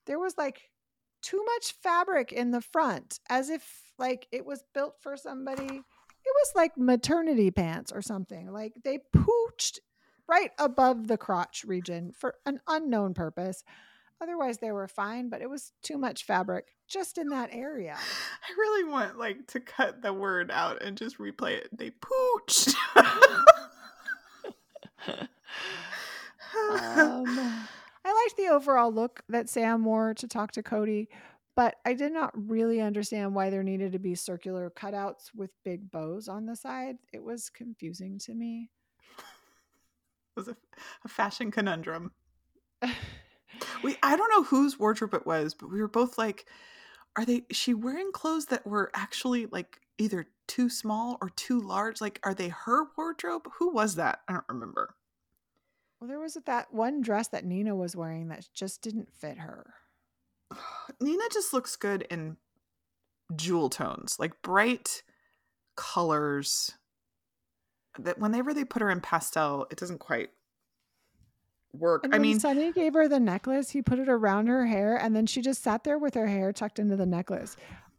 There 0.05 0.19
was 0.19 0.37
like 0.37 0.69
too 1.21 1.43
much 1.55 1.71
fabric 1.81 2.31
in 2.31 2.51
the 2.51 2.61
front, 2.61 3.19
as 3.29 3.49
if 3.49 3.91
like 3.97 4.27
it 4.31 4.45
was 4.45 4.63
built 4.73 4.95
for 5.01 5.17
somebody. 5.17 5.65
It 5.65 6.33
was 6.41 6.51
like 6.55 6.77
maternity 6.77 7.51
pants 7.51 7.91
or 7.91 8.01
something. 8.01 8.51
Like 8.51 8.73
they 8.83 8.99
pooched 9.15 9.79
right 10.27 10.51
above 10.57 11.07
the 11.07 11.17
crotch 11.17 11.63
region 11.65 12.11
for 12.11 12.35
an 12.45 12.59
unknown 12.67 13.13
purpose. 13.13 13.63
Otherwise, 14.21 14.59
they 14.59 14.71
were 14.71 14.87
fine, 14.87 15.29
but 15.29 15.41
it 15.41 15.49
was 15.49 15.73
too 15.83 15.97
much 15.97 16.23
fabric 16.23 16.73
just 16.87 17.17
in 17.17 17.27
that 17.29 17.49
area. 17.51 17.95
I 18.49 18.51
really 18.57 18.89
want 18.89 19.17
like 19.17 19.45
to 19.47 19.59
cut 19.59 20.01
the 20.01 20.13
word 20.13 20.49
out 20.51 20.81
and 20.81 20.97
just 20.97 21.17
replay 21.17 21.57
it. 21.57 21.69
They 21.77 21.91
pooched. 21.91 22.73
Um, 26.97 27.67
I 28.05 28.13
liked 28.13 28.37
the 28.37 28.53
overall 28.53 28.93
look 28.93 29.23
that 29.29 29.49
Sam 29.49 29.83
wore 29.83 30.13
to 30.13 30.27
talk 30.27 30.51
to 30.51 30.63
Cody, 30.63 31.09
but 31.55 31.77
I 31.85 31.93
did 31.93 32.13
not 32.13 32.31
really 32.35 32.79
understand 32.79 33.33
why 33.33 33.49
there 33.49 33.63
needed 33.63 33.93
to 33.93 33.99
be 33.99 34.13
circular 34.13 34.69
cutouts 34.69 35.33
with 35.33 35.49
big 35.63 35.89
bows 35.89 36.27
on 36.27 36.45
the 36.45 36.55
side. 36.55 36.97
It 37.11 37.23
was 37.23 37.49
confusing 37.49 38.19
to 38.19 38.35
me. 38.35 38.69
it 39.17 40.35
was 40.35 40.47
a, 40.49 40.55
a 41.03 41.07
fashion 41.07 41.49
conundrum. 41.49 42.11
We 43.83 43.95
I 44.03 44.15
don't 44.17 44.29
know 44.29 44.43
whose 44.43 44.79
wardrobe 44.79 45.13
it 45.13 45.25
was, 45.25 45.53
but 45.53 45.71
we 45.71 45.81
were 45.81 45.87
both 45.87 46.17
like, 46.17 46.45
are 47.15 47.25
they 47.25 47.43
is 47.49 47.57
she 47.57 47.73
wearing 47.73 48.11
clothes 48.11 48.47
that 48.47 48.65
were 48.65 48.91
actually 48.93 49.45
like 49.47 49.79
either 49.97 50.27
too 50.47 50.69
small 50.69 51.17
or 51.21 51.29
too 51.29 51.61
large? 51.61 52.01
Like, 52.01 52.19
are 52.23 52.33
they 52.33 52.49
her 52.49 52.87
wardrobe? 52.97 53.47
Who 53.59 53.71
was 53.71 53.95
that? 53.95 54.19
I 54.27 54.33
don't 54.33 54.45
remember. 54.49 54.95
Well, 55.99 56.07
there 56.07 56.19
was 56.19 56.37
that 56.45 56.73
one 56.73 57.01
dress 57.01 57.29
that 57.29 57.45
Nina 57.45 57.75
was 57.75 57.95
wearing 57.95 58.27
that 58.27 58.47
just 58.53 58.81
didn't 58.81 59.11
fit 59.13 59.37
her. 59.37 59.73
Nina 61.01 61.23
just 61.31 61.53
looks 61.53 61.75
good 61.75 62.03
in 62.09 62.37
jewel 63.35 63.69
tones, 63.69 64.17
like 64.19 64.41
bright 64.41 65.03
colors. 65.75 66.71
That 67.97 68.19
whenever 68.19 68.53
they 68.53 68.65
put 68.65 68.81
her 68.81 68.89
in 68.89 68.99
pastel, 68.99 69.67
it 69.71 69.77
doesn't 69.77 69.99
quite 69.99 70.29
work. 71.71 72.05
I 72.11 72.17
mean, 72.17 72.39
Sonny 72.39 72.71
gave 72.71 72.93
her 72.93 73.07
the 73.07 73.19
necklace, 73.19 73.69
he 73.69 73.81
put 73.81 73.99
it 73.99 74.09
around 74.09 74.47
her 74.47 74.65
hair 74.65 74.97
and 74.97 75.15
then 75.15 75.25
she 75.25 75.41
just 75.41 75.63
sat 75.63 75.83
there 75.83 75.97
with 75.97 76.13
her 76.13 76.27
hair 76.27 76.51
tucked 76.51 76.79
into 76.79 76.95
the 76.95 77.05
necklace. 77.05 77.55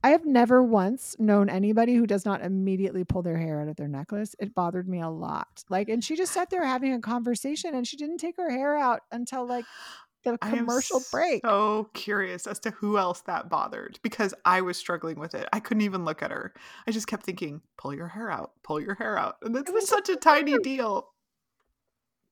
I 0.06 0.10
have 0.10 0.25
never 0.25 0.62
once 0.62 1.16
known 1.18 1.50
anybody 1.50 1.96
who 1.96 2.06
does 2.06 2.25
not 2.25 2.40
immediately 2.40 3.02
pull 3.02 3.22
their 3.22 3.38
hair 3.38 3.60
out 3.60 3.66
of 3.66 3.75
their 3.75 3.88
necklace. 3.88 4.36
It 4.38 4.54
bothered 4.54 4.88
me 4.88 5.00
a 5.00 5.08
lot. 5.08 5.64
Like, 5.68 5.88
and 5.88 6.04
she 6.04 6.14
just 6.14 6.32
sat 6.32 6.48
there 6.48 6.64
having 6.64 6.92
a 6.92 7.00
conversation 7.00 7.75
and 7.75 7.84
she 7.84 7.96
didn't 7.96 8.18
take 8.18 8.36
her 8.36 8.48
hair 8.48 8.76
out 8.76 9.00
until 9.10 9.44
like 9.44 9.64
the 10.25 10.38
commercial 10.38 11.02
break. 11.10 11.44
So 11.44 11.90
curious 11.92 12.46
as 12.46 12.60
to 12.60 12.70
who 12.70 12.98
else 12.98 13.22
that 13.22 13.48
bothered 13.48 13.98
because 14.00 14.32
I 14.44 14.60
was 14.60 14.76
struggling 14.76 15.18
with 15.18 15.34
it. 15.34 15.48
I 15.52 15.58
couldn't 15.58 15.82
even 15.82 16.04
look 16.04 16.22
at 16.22 16.30
her. 16.30 16.54
I 16.86 16.92
just 16.92 17.08
kept 17.08 17.26
thinking, 17.26 17.60
"Pull 17.76 17.92
your 17.92 18.06
hair 18.06 18.30
out, 18.30 18.52
pull 18.62 18.80
your 18.80 18.94
hair 18.94 19.18
out," 19.18 19.38
and 19.42 19.56
that's 19.56 19.68
It 19.68 19.75
was 19.75 19.88
such 19.88 20.08
a 20.08 20.14
tiny 20.14 20.56
deal. 20.58 21.08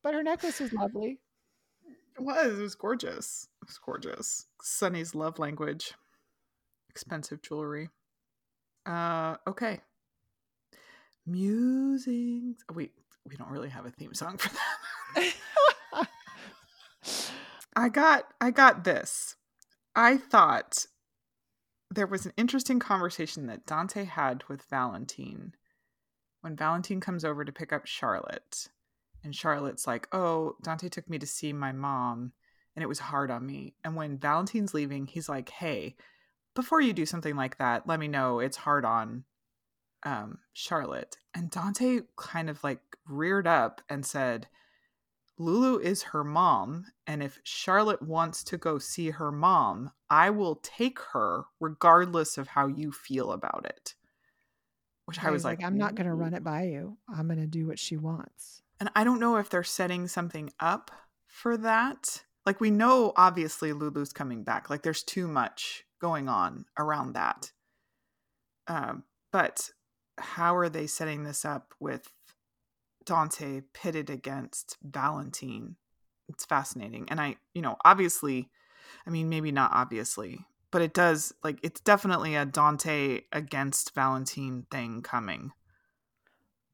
But 0.05 0.15
her 0.15 0.23
necklace 0.23 0.61
was 0.61 0.73
lovely. 0.73 1.19
It 2.17 2.23
was. 2.23 2.57
It 2.57 2.63
was 2.63 2.77
gorgeous. 2.77 3.49
It 3.63 3.67
was 3.67 3.79
gorgeous. 3.79 4.47
Sonny's 4.63 5.17
love 5.17 5.41
language. 5.41 5.93
Expensive 6.95 7.43
jewelry. 7.43 7.89
Uh, 8.87 9.37
okay. 9.49 9.81
Musings. 11.27 12.59
Oh, 12.71 12.75
wait, 12.75 12.93
we 13.29 13.35
don't 13.37 13.51
really 13.51 13.71
have 13.71 13.85
a 13.85 13.91
theme 13.91 14.15
song 14.15 14.39
for 14.39 14.51
that. 14.51 15.35
I 17.77 17.89
got 17.89 18.27
I 18.41 18.53
got 18.53 18.85
this. 18.85 19.35
I 19.97 20.17
thought 20.17 20.87
there 21.91 22.07
was 22.07 22.27
an 22.27 22.33
interesting 22.37 22.79
conversation 22.79 23.47
that 23.47 23.67
Dante 23.67 24.05
had 24.05 24.45
with 24.49 24.63
Valentin 24.71 25.55
when 26.43 26.57
Valentin 26.57 27.01
comes 27.01 27.25
over 27.25 27.45
to 27.45 27.53
pick 27.53 27.73
up 27.73 27.87
Charlotte. 27.87 28.69
And 29.25 29.35
Charlotte's 29.35 29.87
like, 29.87 30.07
"Oh, 30.13 30.55
Dante 30.63 30.89
took 30.89 31.09
me 31.11 31.19
to 31.19 31.27
see 31.27 31.53
my 31.53 31.73
mom 31.73 32.33
and 32.77 32.83
it 32.83 32.89
was 32.89 33.01
hard 33.01 33.31
on 33.31 33.45
me." 33.47 33.75
And 33.83 33.97
when 33.97 34.19
Valentin's 34.19 34.75
leaving, 34.75 35.07
he's 35.07 35.29
like, 35.29 35.49
"Hey, 35.49 35.97
before 36.55 36.81
you 36.81 36.93
do 36.93 37.07
something 37.07 37.37
like 37.37 37.59
that, 37.59 37.87
let 37.87 38.01
me 38.01 38.09
know 38.09 38.39
it's 38.41 38.57
hard 38.57 38.85
on 38.85 39.25
um 40.05 40.39
Charlotte." 40.53 41.17
And 41.35 41.51
Dante 41.51 42.01
kind 42.17 42.49
of 42.51 42.63
like 42.65 42.81
reared 43.07 43.47
up 43.47 43.83
and 43.89 44.05
said, 44.07 44.49
Lulu 45.37 45.79
is 45.79 46.03
her 46.03 46.23
mom, 46.23 46.87
and 47.07 47.23
if 47.23 47.41
Charlotte 47.43 48.03
wants 48.03 48.45
to 48.45 48.57
go 48.57 48.79
see 48.79 49.11
her 49.11 49.33
mom, 49.33 49.91
I 50.09 50.31
will 50.31 50.57
take 50.57 51.01
her 51.13 51.45
regardless 51.59 52.39
of 52.39 52.49
how 52.49 52.69
you 52.69 52.93
feel 52.93 53.33
about 53.33 53.67
it. 53.67 53.95
Which 55.07 55.23
I 55.23 55.29
I 55.29 55.31
was 55.33 55.45
like, 55.45 55.59
like, 55.59 55.67
I'm 55.67 55.77
not 55.77 55.97
going 55.97 56.07
to 56.07 56.15
run 56.15 56.35
it 56.35 56.45
by 56.45 56.65
you. 56.65 56.99
I'm 57.13 57.27
going 57.27 57.41
to 57.41 57.47
do 57.47 57.67
what 57.67 57.81
she 57.81 57.97
wants. 57.97 58.63
And 58.79 58.91
I 58.95 59.03
don't 59.03 59.21
know 59.21 59.37
if 59.37 59.51
they're 59.51 59.65
setting 59.65 60.07
something 60.07 60.51
up 60.61 60.91
for 61.27 61.57
that. 61.57 62.25
Like, 62.47 62.61
we 62.61 62.71
know 62.71 63.13
obviously 63.17 63.73
Lulu's 63.73 64.13
coming 64.13 64.43
back. 64.45 64.69
Like, 64.69 64.83
there's 64.83 65.03
too 65.03 65.27
much 65.27 65.85
going 66.01 66.29
on 66.29 66.67
around 66.79 67.15
that. 67.15 67.53
Um, 68.69 69.05
but 69.33 69.71
how 70.19 70.55
are 70.57 70.69
they 70.69 70.87
setting 70.87 71.25
this 71.25 71.45
up 71.45 71.75
with 71.81 72.13
Dante 73.07 73.63
pitted 73.73 74.11
against 74.11 74.77
Valentin? 74.83 75.77
It's 76.29 76.45
fascinating. 76.45 77.07
And 77.11 77.21
I, 77.21 77.37
you 77.55 77.63
know, 77.63 77.77
obviously, 77.85 78.51
I 79.07 79.11
mean, 79.11 79.29
maybe 79.29 79.53
not 79.53 79.73
obviously, 79.75 80.47
but 80.71 80.83
it 80.83 80.95
does, 80.95 81.33
like, 81.43 81.59
it's 81.63 81.81
definitely 81.81 82.35
a 82.35 82.45
Dante 82.45 83.23
against 83.33 83.95
Valentin 83.95 84.67
thing 84.71 85.03
coming. 85.03 85.53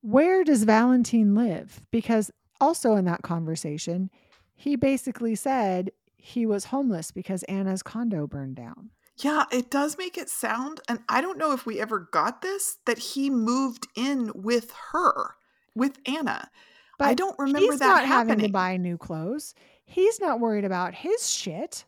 Where 0.03 0.45
does 0.45 0.65
Valentin 0.65 1.35
live? 1.35 1.81
Because 1.91 2.31
also 2.61 2.95
in 2.97 3.05
that 3.05 3.23
conversation, 3.23 4.11
he 4.61 4.77
basically 4.77 5.35
said 5.35 5.91
he 6.19 6.45
was 6.45 6.67
homeless 6.67 7.11
because 7.11 7.43
Anna's 7.45 7.83
condo 7.83 8.27
burned 8.27 8.57
down. 8.57 8.91
Yeah, 9.17 9.45
it 9.51 9.71
does 9.71 9.97
make 9.97 10.19
it 10.19 10.29
sound, 10.29 10.83
and 10.87 11.01
I 11.09 11.23
don't 11.23 11.39
know 11.39 11.53
if 11.53 11.65
we 11.65 11.81
ever 11.81 12.11
got 12.13 12.43
this, 12.43 12.77
that 12.85 12.99
he 12.99 13.31
moved 13.31 13.89
in 13.97 14.31
with 14.35 14.71
her, 14.93 15.37
with 15.75 15.99
Anna. 16.05 16.51
But 16.99 17.09
I 17.09 17.15
don't 17.15 17.39
remember 17.39 17.73
he's 17.73 17.79
that 17.79 17.87
not 17.87 18.05
having 18.05 18.39
to 18.41 18.51
buy 18.51 18.77
new 18.77 18.99
clothes. 18.99 19.55
He's 19.87 20.21
not 20.21 20.41
worried 20.41 20.67
about 20.67 20.95
his 20.95 21.31
shit. 21.31 21.87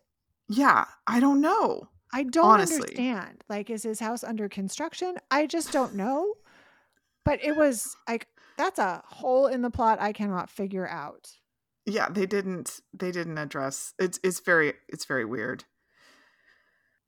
Yeah, 0.48 0.86
I 1.06 1.20
don't 1.20 1.42
know. 1.42 1.90
I 2.14 2.22
don't 2.22 2.46
Honestly. 2.46 2.76
understand. 2.76 3.44
Like, 3.50 3.68
is 3.68 3.82
his 3.82 4.00
house 4.00 4.24
under 4.24 4.48
construction? 4.48 5.16
I 5.30 5.46
just 5.46 5.72
don't 5.72 5.94
know. 5.94 6.36
But 7.26 7.44
it 7.44 7.54
was 7.54 7.94
like 8.08 8.28
that's 8.56 8.78
a 8.78 9.02
hole 9.06 9.46
in 9.48 9.60
the 9.60 9.70
plot 9.70 10.00
I 10.00 10.14
cannot 10.14 10.48
figure 10.48 10.88
out. 10.88 11.30
Yeah, 11.84 12.08
they 12.08 12.26
didn't 12.26 12.80
they 12.92 13.10
didn't 13.10 13.38
address 13.38 13.94
it's 13.98 14.20
it's 14.22 14.40
very 14.40 14.74
it's 14.88 15.04
very 15.04 15.24
weird. 15.24 15.64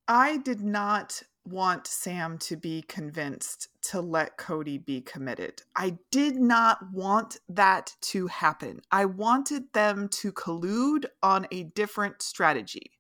I 0.09 0.37
did 0.39 0.61
not 0.61 1.23
want 1.47 1.87
Sam 1.87 2.39
to 2.39 2.57
be 2.57 2.83
convinced 2.83 3.69
to 3.83 4.01
let 4.01 4.37
Cody 4.37 4.79
be 4.79 5.01
committed. 5.01 5.63
I 5.77 5.99
did 6.11 6.37
not 6.37 6.79
want 6.93 7.39
that 7.49 7.95
to 8.01 8.27
happen. 8.27 8.81
I 8.91 9.05
wanted 9.05 9.73
them 9.73 10.09
to 10.09 10.33
collude 10.33 11.07
on 11.23 11.47
a 11.51 11.65
different 11.65 12.23
strategy. 12.23 12.93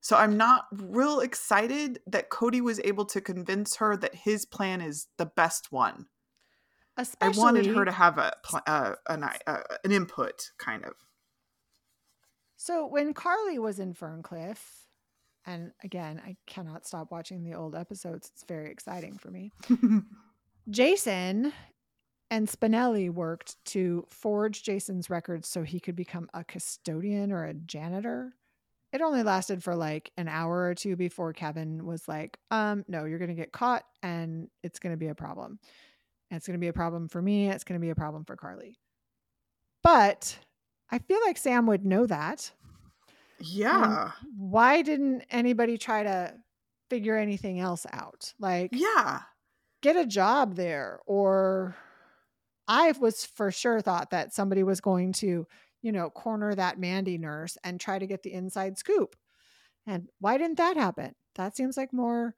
So 0.00 0.16
I'm 0.16 0.36
not 0.36 0.64
real 0.72 1.20
excited 1.20 2.00
that 2.06 2.30
Cody 2.30 2.60
was 2.60 2.80
able 2.80 3.04
to 3.06 3.20
convince 3.20 3.76
her 3.76 3.96
that 3.98 4.14
his 4.14 4.44
plan 4.44 4.80
is 4.80 5.06
the 5.16 5.26
best 5.26 5.70
one. 5.70 6.06
Especially 7.02 7.40
I 7.40 7.44
wanted 7.44 7.66
her 7.66 7.84
to 7.84 7.92
have 7.92 8.18
a 8.18 8.32
uh, 8.66 8.94
an 9.08 9.24
uh, 9.24 9.62
an 9.84 9.92
input 9.92 10.50
kind 10.58 10.84
of. 10.84 10.94
So 12.56 12.86
when 12.86 13.12
Carly 13.12 13.58
was 13.58 13.80
in 13.80 13.92
Ferncliff, 13.92 14.58
and 15.44 15.72
again, 15.82 16.22
I 16.24 16.36
cannot 16.46 16.86
stop 16.86 17.10
watching 17.10 17.42
the 17.42 17.54
old 17.54 17.74
episodes. 17.74 18.30
It's 18.32 18.44
very 18.44 18.70
exciting 18.70 19.18
for 19.18 19.30
me. 19.30 19.52
Jason 20.70 21.52
and 22.30 22.48
Spinelli 22.48 23.10
worked 23.10 23.56
to 23.66 24.06
forge 24.08 24.62
Jason's 24.62 25.10
records 25.10 25.48
so 25.48 25.62
he 25.62 25.80
could 25.80 25.96
become 25.96 26.30
a 26.32 26.44
custodian 26.44 27.32
or 27.32 27.44
a 27.44 27.54
janitor. 27.54 28.32
It 28.92 29.00
only 29.00 29.22
lasted 29.22 29.62
for 29.62 29.74
like 29.74 30.12
an 30.16 30.28
hour 30.28 30.62
or 30.62 30.74
two 30.74 30.96
before 30.96 31.32
Kevin 31.32 31.84
was 31.84 32.06
like, 32.06 32.38
um, 32.50 32.84
no, 32.88 33.04
you're 33.04 33.18
going 33.18 33.28
to 33.28 33.34
get 33.34 33.52
caught 33.52 33.84
and 34.02 34.48
it's 34.62 34.78
going 34.78 34.92
to 34.92 34.98
be 34.98 35.08
a 35.08 35.14
problem. 35.14 35.58
And 36.32 36.38
it's 36.38 36.46
going 36.46 36.58
to 36.58 36.64
be 36.64 36.68
a 36.68 36.72
problem 36.72 37.08
for 37.08 37.20
me. 37.20 37.50
It's 37.50 37.62
going 37.62 37.78
to 37.78 37.84
be 37.84 37.90
a 37.90 37.94
problem 37.94 38.24
for 38.24 38.36
Carly. 38.36 38.78
But 39.82 40.38
I 40.90 40.98
feel 40.98 41.18
like 41.26 41.36
Sam 41.36 41.66
would 41.66 41.84
know 41.84 42.06
that. 42.06 42.50
yeah. 43.38 44.12
Why 44.38 44.80
didn't 44.80 45.24
anybody 45.30 45.76
try 45.76 46.04
to 46.04 46.32
figure 46.88 47.18
anything 47.18 47.60
else 47.60 47.84
out? 47.92 48.32
Like, 48.40 48.70
Yeah. 48.72 49.20
get 49.82 49.96
a 49.96 50.06
job 50.06 50.54
there 50.54 51.00
or 51.06 51.76
i 52.68 52.92
was 52.92 53.26
for 53.26 53.50
sure 53.50 53.80
thought 53.82 54.10
that 54.10 54.32
somebody 54.32 54.62
was 54.62 54.80
going 54.80 55.12
to 55.12 55.44
you 55.82 55.90
know 55.92 56.08
corner 56.08 56.54
that 56.54 56.78
mandy 56.78 57.18
nurse 57.18 57.58
and 57.64 57.80
try 57.80 57.98
to 57.98 58.06
get 58.06 58.22
the 58.22 58.32
inside 58.32 58.78
scoop 58.78 59.16
and 59.84 60.08
why 60.20 60.38
didn't 60.38 60.58
that 60.58 60.76
happen 60.76 61.12
that 61.34 61.56
seems 61.56 61.76
like 61.76 61.92
more 61.92 62.36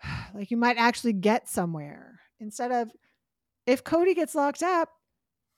like 0.34 0.52
you 0.52 0.56
might 0.56 0.76
actually 0.78 1.12
get 1.12 1.48
somewhere 1.48 2.20
instead 2.40 2.70
of 2.72 2.90
if 3.66 3.84
cody 3.84 4.14
gets 4.14 4.34
locked 4.34 4.62
up 4.62 4.88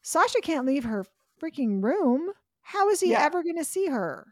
sasha 0.02 0.40
can't 0.40 0.66
leave 0.66 0.84
her 0.84 1.04
freaking 1.42 1.82
room 1.82 2.30
how 2.62 2.88
is 2.88 3.00
he 3.00 3.10
Yeah. 3.12 3.24
ever 3.24 3.42
going 3.42 3.56
to 3.58 3.64
see 3.64 3.86
her 3.86 4.26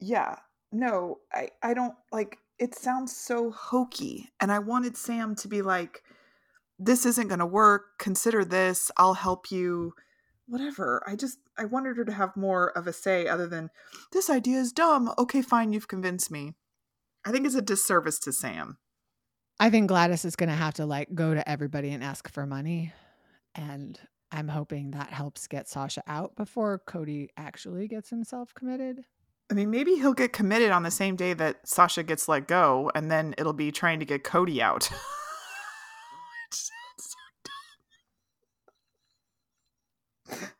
Yeah. 0.00 0.36
No, 0.72 1.18
I 1.32 1.50
I 1.62 1.74
don't 1.74 1.94
like 2.12 2.38
it 2.58 2.74
sounds 2.74 3.14
so 3.16 3.50
hokey 3.50 4.28
and 4.40 4.50
I 4.50 4.58
wanted 4.58 4.96
Sam 4.96 5.34
to 5.36 5.48
be 5.48 5.62
like 5.62 6.02
this 6.78 7.06
isn't 7.06 7.28
going 7.28 7.38
to 7.38 7.46
work. 7.46 7.98
Consider 7.98 8.44
this. 8.44 8.90
I'll 8.98 9.14
help 9.14 9.50
you. 9.50 9.94
Whatever. 10.46 11.02
I 11.06 11.16
just 11.16 11.38
I 11.56 11.64
wanted 11.64 11.96
her 11.96 12.04
to 12.04 12.12
have 12.12 12.36
more 12.36 12.68
of 12.76 12.86
a 12.86 12.92
say 12.92 13.26
other 13.26 13.46
than 13.46 13.70
this 14.12 14.28
idea 14.28 14.58
is 14.58 14.72
dumb. 14.72 15.12
Okay, 15.18 15.40
fine, 15.40 15.72
you've 15.72 15.88
convinced 15.88 16.30
me. 16.30 16.54
I 17.24 17.30
think 17.32 17.46
it's 17.46 17.54
a 17.54 17.62
disservice 17.62 18.18
to 18.20 18.32
Sam. 18.32 18.78
I 19.58 19.70
think 19.70 19.88
Gladys 19.88 20.24
is 20.24 20.36
going 20.36 20.50
to 20.50 20.54
have 20.54 20.74
to 20.74 20.86
like 20.86 21.14
go 21.14 21.34
to 21.34 21.48
everybody 21.48 21.90
and 21.90 22.04
ask 22.04 22.30
for 22.30 22.46
money. 22.46 22.92
And 23.54 23.98
I'm 24.30 24.48
hoping 24.48 24.90
that 24.90 25.10
helps 25.10 25.46
get 25.46 25.68
Sasha 25.68 26.02
out 26.06 26.36
before 26.36 26.82
Cody 26.86 27.30
actually 27.38 27.88
gets 27.88 28.10
himself 28.10 28.52
committed. 28.54 29.04
I 29.50 29.54
mean, 29.54 29.70
maybe 29.70 29.94
he'll 29.94 30.12
get 30.12 30.32
committed 30.32 30.72
on 30.72 30.82
the 30.82 30.90
same 30.90 31.16
day 31.16 31.32
that 31.34 31.66
Sasha 31.66 32.02
gets 32.02 32.28
let 32.28 32.48
go, 32.48 32.90
and 32.94 33.10
then 33.10 33.34
it'll 33.38 33.52
be 33.52 33.70
trying 33.70 34.00
to 34.00 34.04
get 34.04 34.24
Cody 34.24 34.60
out. 34.60 34.90
It 36.48 36.54
sounds 36.54 36.70
so 37.00 37.16
dumb. 40.28 40.50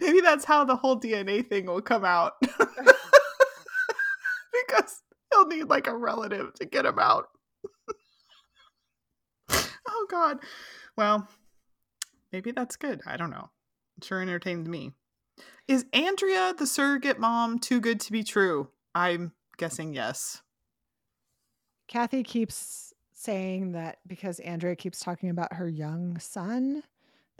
Maybe 0.00 0.20
that's 0.32 0.44
how 0.46 0.64
the 0.64 0.76
whole 0.76 0.98
DNA 0.98 1.46
thing 1.46 1.66
will 1.66 1.82
come 1.82 2.06
out. 2.06 2.32
because 2.40 2.56
he'll 5.30 5.46
need 5.46 5.64
like 5.64 5.86
a 5.86 5.94
relative 5.94 6.54
to 6.54 6.64
get 6.64 6.86
him 6.86 6.98
out. 6.98 7.26
oh 9.50 10.06
god. 10.10 10.38
Well, 10.96 11.28
maybe 12.32 12.50
that's 12.50 12.76
good. 12.76 13.02
I 13.06 13.18
don't 13.18 13.28
know. 13.28 13.50
It 13.98 14.04
sure 14.04 14.22
entertained 14.22 14.66
me. 14.66 14.92
Is 15.68 15.84
Andrea 15.92 16.54
the 16.56 16.66
surrogate 16.66 17.20
mom 17.20 17.58
too 17.58 17.78
good 17.78 18.00
to 18.00 18.10
be 18.10 18.24
true? 18.24 18.70
I'm 18.94 19.32
guessing 19.58 19.92
yes. 19.92 20.40
Kathy 21.88 22.22
keeps 22.22 22.94
saying 23.12 23.72
that 23.72 23.98
because 24.06 24.40
Andrea 24.40 24.76
keeps 24.76 25.00
talking 25.00 25.28
about 25.28 25.52
her 25.52 25.68
young 25.68 26.18
son, 26.18 26.84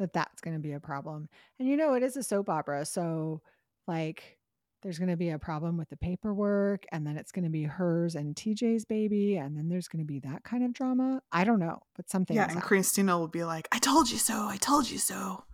that 0.02 0.12
that's 0.12 0.40
going 0.40 0.54
to 0.54 0.60
be 0.60 0.72
a 0.72 0.80
problem. 0.80 1.28
And 1.58 1.68
you 1.68 1.76
know, 1.76 1.94
it 1.94 2.02
is 2.02 2.16
a 2.16 2.22
soap 2.22 2.48
opera. 2.48 2.84
So, 2.84 3.40
like, 3.86 4.38
there's 4.82 4.98
going 4.98 5.10
to 5.10 5.16
be 5.16 5.30
a 5.30 5.38
problem 5.38 5.76
with 5.76 5.88
the 5.90 5.96
paperwork, 5.96 6.84
and 6.90 7.06
then 7.06 7.16
it's 7.16 7.30
going 7.30 7.44
to 7.44 7.50
be 7.50 7.62
hers 7.62 8.16
and 8.16 8.34
TJ's 8.34 8.84
baby, 8.84 9.36
and 9.36 9.56
then 9.56 9.68
there's 9.68 9.86
going 9.86 10.04
to 10.04 10.06
be 10.06 10.18
that 10.20 10.42
kind 10.42 10.64
of 10.64 10.72
drama. 10.72 11.22
I 11.30 11.44
don't 11.44 11.60
know, 11.60 11.82
but 11.94 12.10
something. 12.10 12.36
Yeah, 12.36 12.42
and 12.42 12.52
happening. 12.52 12.82
Kristina 12.82 13.18
will 13.18 13.28
be 13.28 13.44
like, 13.44 13.68
I 13.72 13.78
told 13.78 14.10
you 14.10 14.18
so. 14.18 14.34
I 14.34 14.56
told 14.56 14.90
you 14.90 14.98
so. 14.98 15.44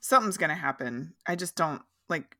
Something's 0.00 0.36
going 0.36 0.50
to 0.50 0.56
happen. 0.56 1.14
I 1.26 1.34
just 1.36 1.56
don't 1.56 1.82
like, 2.08 2.36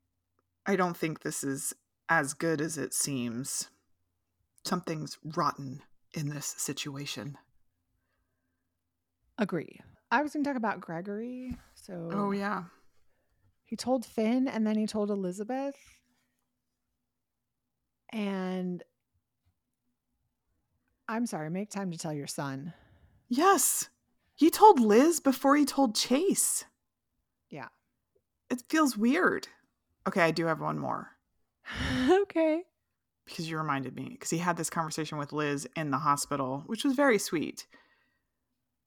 I 0.65 0.75
don't 0.75 0.95
think 0.95 1.21
this 1.21 1.43
is 1.43 1.73
as 2.07 2.33
good 2.33 2.61
as 2.61 2.77
it 2.77 2.93
seems. 2.93 3.69
Something's 4.63 5.17
rotten 5.23 5.81
in 6.13 6.29
this 6.29 6.55
situation. 6.57 7.37
Agree. 9.37 9.79
I 10.11 10.21
was 10.21 10.33
going 10.33 10.43
to 10.43 10.49
talk 10.49 10.57
about 10.57 10.81
Gregory. 10.81 11.55
So, 11.75 12.09
oh 12.11 12.31
yeah, 12.31 12.63
he 13.63 13.75
told 13.75 14.05
Finn, 14.05 14.47
and 14.47 14.65
then 14.65 14.77
he 14.77 14.87
told 14.87 15.11
Elizabeth, 15.11 15.75
and 18.11 18.83
I'm 21.07 21.25
sorry. 21.25 21.49
Make 21.49 21.69
time 21.69 21.91
to 21.91 21.97
tell 21.97 22.13
your 22.13 22.27
son. 22.27 22.73
Yes, 23.27 23.89
he 24.35 24.49
told 24.49 24.79
Liz 24.79 25.19
before 25.19 25.55
he 25.55 25.65
told 25.65 25.95
Chase. 25.95 26.65
Yeah, 27.49 27.67
it 28.49 28.63
feels 28.69 28.97
weird. 28.97 29.47
Okay, 30.07 30.21
I 30.21 30.31
do 30.31 30.45
have 30.47 30.59
one 30.59 30.79
more. 30.79 31.11
okay. 32.09 32.63
Because 33.25 33.47
you 33.47 33.59
reminded 33.59 33.95
me, 33.95 34.09
because 34.13 34.31
he 34.31 34.39
had 34.39 34.57
this 34.57 34.71
conversation 34.71 35.19
with 35.19 35.31
Liz 35.31 35.67
in 35.75 35.91
the 35.91 35.99
hospital, 35.99 36.63
which 36.65 36.83
was 36.83 36.95
very 36.95 37.19
sweet. 37.19 37.67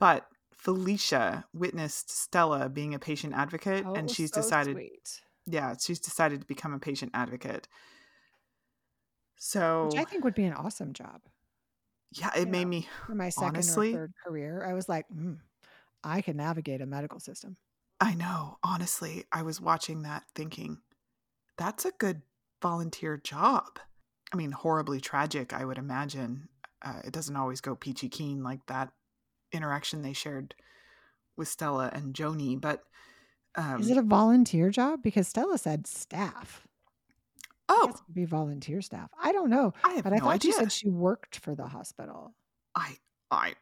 But 0.00 0.26
Felicia 0.62 1.44
witnessed 1.52 2.08
Stella 2.08 2.68
being 2.68 2.94
a 2.94 2.98
patient 3.00 3.34
advocate, 3.34 3.84
oh, 3.84 3.94
and 3.94 4.08
she's 4.08 4.30
so 4.32 4.40
decided, 4.40 4.76
sweet. 4.76 5.20
yeah, 5.44 5.74
she's 5.76 5.98
decided 5.98 6.40
to 6.40 6.46
become 6.46 6.72
a 6.72 6.78
patient 6.78 7.10
advocate. 7.14 7.66
So, 9.36 9.86
which 9.86 9.98
I 9.98 10.04
think 10.04 10.22
would 10.22 10.36
be 10.36 10.44
an 10.44 10.52
awesome 10.52 10.92
job. 10.92 11.22
Yeah, 12.12 12.30
it 12.36 12.46
you 12.46 12.46
made 12.46 12.62
know, 12.62 12.68
me 12.68 12.88
for 13.06 13.16
my 13.16 13.30
second 13.30 13.48
honestly, 13.48 13.92
or 13.92 13.96
third 13.96 14.12
career. 14.24 14.64
I 14.64 14.74
was 14.74 14.88
like, 14.88 15.06
mm, 15.12 15.38
I 16.04 16.20
can 16.20 16.36
navigate 16.36 16.80
a 16.80 16.86
medical 16.86 17.18
system. 17.18 17.56
I 18.00 18.14
know. 18.14 18.58
Honestly, 18.62 19.24
I 19.32 19.42
was 19.42 19.60
watching 19.60 20.02
that 20.02 20.22
thinking, 20.36 20.78
that's 21.58 21.84
a 21.84 21.92
good 21.98 22.22
volunteer 22.62 23.16
job. 23.16 23.80
I 24.32 24.36
mean, 24.36 24.52
horribly 24.52 25.00
tragic, 25.00 25.52
I 25.52 25.64
would 25.64 25.78
imagine. 25.78 26.48
Uh, 26.80 27.00
it 27.04 27.12
doesn't 27.12 27.36
always 27.36 27.60
go 27.60 27.74
peachy 27.74 28.08
keen 28.08 28.44
like 28.44 28.64
that 28.66 28.92
interaction 29.52 30.02
they 30.02 30.12
shared 30.12 30.54
with 31.36 31.48
Stella 31.48 31.90
and 31.92 32.14
Joni. 32.14 32.60
But 32.60 32.82
um, 33.54 33.80
is 33.80 33.90
it 33.90 33.98
a 33.98 34.02
volunteer 34.02 34.70
job? 34.70 35.02
Because 35.02 35.28
Stella 35.28 35.58
said 35.58 35.86
staff. 35.86 36.66
Oh, 37.68 37.94
be 38.12 38.24
volunteer 38.24 38.82
staff. 38.82 39.10
I 39.22 39.32
don't 39.32 39.50
know. 39.50 39.72
I 39.84 39.94
have 39.94 40.04
but 40.04 40.10
no 40.10 40.16
I 40.16 40.20
thought 40.20 40.34
idea. 40.34 40.48
you 40.50 40.56
said 40.58 40.72
she 40.72 40.88
worked 40.88 41.38
for 41.38 41.54
the 41.54 41.66
hospital. 41.66 42.34
I, 42.74 42.96
I, 43.30 43.54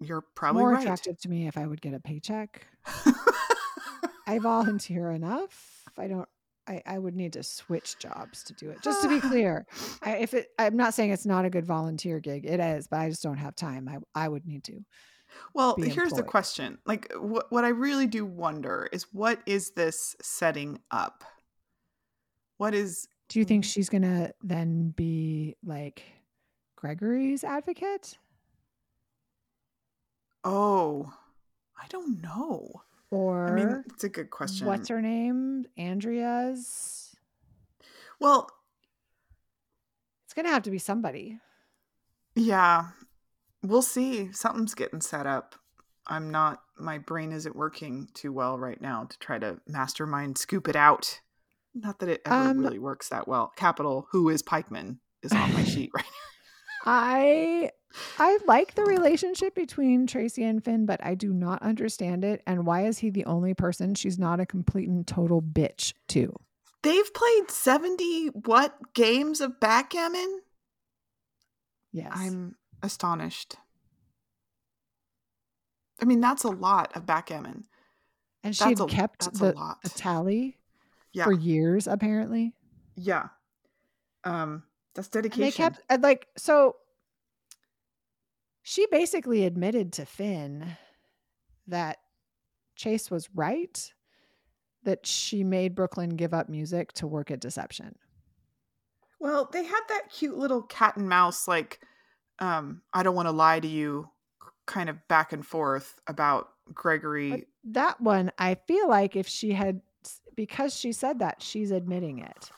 you're 0.00 0.24
probably 0.34 0.60
more 0.60 0.72
right. 0.72 0.82
attractive 0.82 1.18
to 1.20 1.28
me 1.30 1.46
if 1.46 1.56
I 1.56 1.66
would 1.66 1.80
get 1.80 1.94
a 1.94 2.00
paycheck. 2.00 2.66
I 4.26 4.38
volunteer 4.38 5.10
enough. 5.10 5.84
I 5.96 6.08
don't. 6.08 6.28
I, 6.68 6.82
I 6.84 6.98
would 6.98 7.14
need 7.14 7.34
to 7.34 7.44
switch 7.44 7.96
jobs 8.00 8.42
to 8.44 8.52
do 8.52 8.70
it. 8.70 8.82
Just 8.82 9.00
to 9.02 9.08
be 9.08 9.20
clear, 9.28 9.66
I, 10.02 10.16
if 10.16 10.34
it, 10.34 10.48
I'm 10.58 10.76
not 10.76 10.94
saying 10.94 11.12
it's 11.12 11.24
not 11.24 11.44
a 11.44 11.50
good 11.50 11.64
volunteer 11.64 12.18
gig. 12.18 12.44
It 12.44 12.58
is, 12.58 12.88
but 12.88 12.98
I 12.98 13.08
just 13.08 13.22
don't 13.22 13.36
have 13.36 13.54
time. 13.54 13.88
I 13.88 14.24
I 14.24 14.28
would 14.28 14.46
need 14.46 14.64
to. 14.64 14.84
Well, 15.54 15.76
here's 15.76 15.96
employed. 15.96 16.18
the 16.18 16.22
question. 16.22 16.78
Like 16.86 17.12
what 17.16 17.50
what 17.50 17.64
I 17.64 17.68
really 17.68 18.06
do 18.06 18.24
wonder 18.24 18.88
is 18.92 19.06
what 19.12 19.40
is 19.46 19.70
this 19.70 20.16
setting 20.20 20.78
up? 20.90 21.24
What 22.58 22.74
is 22.74 23.08
Do 23.28 23.38
you 23.38 23.44
think 23.44 23.64
she's 23.64 23.88
going 23.88 24.02
to 24.02 24.32
then 24.42 24.90
be 24.90 25.56
like 25.64 26.02
Gregory's 26.76 27.44
advocate? 27.44 28.18
Oh, 30.44 31.12
I 31.80 31.86
don't 31.88 32.22
know. 32.22 32.82
Or 33.10 33.48
I 33.48 33.52
mean, 33.52 33.84
it's 33.92 34.04
a 34.04 34.08
good 34.08 34.30
question. 34.30 34.66
What's 34.66 34.88
her 34.88 35.00
name? 35.00 35.66
Andrea's. 35.76 37.14
Well, 38.20 38.50
it's 40.24 40.34
going 40.34 40.46
to 40.46 40.52
have 40.52 40.64
to 40.64 40.70
be 40.70 40.78
somebody. 40.78 41.38
Yeah, 42.34 42.88
We'll 43.66 43.82
see. 43.82 44.32
Something's 44.32 44.74
getting 44.74 45.00
set 45.00 45.26
up. 45.26 45.56
I'm 46.06 46.30
not, 46.30 46.62
my 46.78 46.98
brain 46.98 47.32
isn't 47.32 47.56
working 47.56 48.08
too 48.14 48.32
well 48.32 48.58
right 48.58 48.80
now 48.80 49.04
to 49.04 49.18
try 49.18 49.38
to 49.38 49.58
mastermind 49.66 50.38
scoop 50.38 50.68
it 50.68 50.76
out. 50.76 51.20
Not 51.74 51.98
that 51.98 52.08
it 52.08 52.22
ever 52.24 52.50
um, 52.50 52.58
really 52.58 52.78
works 52.78 53.08
that 53.08 53.26
well. 53.26 53.52
Capital, 53.56 54.06
who 54.12 54.28
is 54.28 54.42
Pikeman, 54.42 54.98
is 55.22 55.32
on 55.32 55.52
my 55.52 55.64
sheet 55.64 55.90
right 55.94 56.04
now. 56.04 56.92
I 56.92 57.70
I 58.18 58.38
like 58.46 58.74
the 58.74 58.84
relationship 58.84 59.54
between 59.54 60.06
Tracy 60.06 60.44
and 60.44 60.62
Finn, 60.62 60.86
but 60.86 61.04
I 61.04 61.14
do 61.14 61.32
not 61.32 61.62
understand 61.62 62.24
it. 62.24 62.42
And 62.46 62.66
why 62.66 62.86
is 62.86 62.98
he 62.98 63.10
the 63.10 63.24
only 63.24 63.54
person 63.54 63.94
she's 63.94 64.18
not 64.18 64.40
a 64.40 64.46
complete 64.46 64.88
and 64.88 65.06
total 65.06 65.42
bitch 65.42 65.92
to? 66.08 66.34
They've 66.82 67.14
played 67.14 67.50
70 67.50 68.28
what 68.44 68.94
games 68.94 69.40
of 69.40 69.58
backgammon? 69.58 70.40
Yes. 71.92 72.12
I'm 72.14 72.54
astonished. 72.82 73.56
I 76.00 76.04
mean, 76.04 76.20
that's 76.20 76.44
a 76.44 76.48
lot 76.48 76.94
of 76.94 77.06
backgammon. 77.06 77.64
And 78.44 78.54
she 78.54 78.64
had 78.64 78.88
kept 78.88 79.32
the, 79.34 79.54
the, 79.82 79.90
tally 79.90 80.58
yeah. 81.12 81.24
for 81.24 81.32
years, 81.32 81.86
apparently. 81.86 82.52
Yeah. 82.94 83.28
Um, 84.24 84.62
that's 84.94 85.08
dedication. 85.08 85.42
And 85.42 85.52
they 85.52 85.56
kept 85.56 86.02
like 86.02 86.28
so. 86.36 86.76
She 88.62 88.86
basically 88.90 89.44
admitted 89.44 89.92
to 89.94 90.06
Finn 90.06 90.76
that 91.66 91.98
Chase 92.74 93.10
was 93.10 93.28
right, 93.34 93.92
that 94.84 95.06
she 95.06 95.44
made 95.44 95.74
Brooklyn 95.74 96.10
give 96.10 96.34
up 96.34 96.48
music 96.48 96.92
to 96.94 97.06
work 97.06 97.30
at 97.30 97.40
Deception. 97.40 97.96
Well, 99.18 99.48
they 99.52 99.64
had 99.64 99.80
that 99.88 100.10
cute 100.10 100.36
little 100.36 100.62
cat 100.62 100.96
and 100.96 101.08
mouse 101.08 101.48
like 101.48 101.80
um, 102.38 102.82
I 102.92 103.02
don't 103.02 103.14
want 103.14 103.26
to 103.26 103.32
lie 103.32 103.60
to 103.60 103.68
you 103.68 104.08
kind 104.66 104.88
of 104.88 104.96
back 105.08 105.32
and 105.32 105.46
forth 105.46 106.00
about 106.06 106.50
Gregory. 106.72 107.30
But 107.30 107.40
that 107.72 108.00
one, 108.00 108.32
I 108.38 108.56
feel 108.66 108.88
like 108.88 109.16
if 109.16 109.28
she 109.28 109.52
had, 109.52 109.80
because 110.34 110.74
she 110.74 110.92
said 110.92 111.20
that, 111.20 111.42
she's 111.42 111.70
admitting 111.70 112.18
it. 112.18 112.50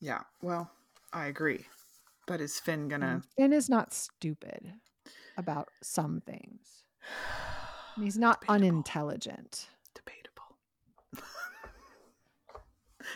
Yeah, 0.00 0.20
well, 0.42 0.70
I 1.12 1.26
agree. 1.26 1.66
But 2.26 2.40
is 2.40 2.58
Finn 2.58 2.88
gonna. 2.88 3.06
And 3.06 3.24
Finn 3.36 3.52
is 3.52 3.68
not 3.68 3.92
stupid 3.92 4.72
about 5.36 5.68
some 5.82 6.20
things. 6.20 6.84
He's 7.98 8.18
not 8.18 8.40
Debatable. 8.40 8.66
unintelligent. 8.66 9.68
Debatable. 9.94 10.56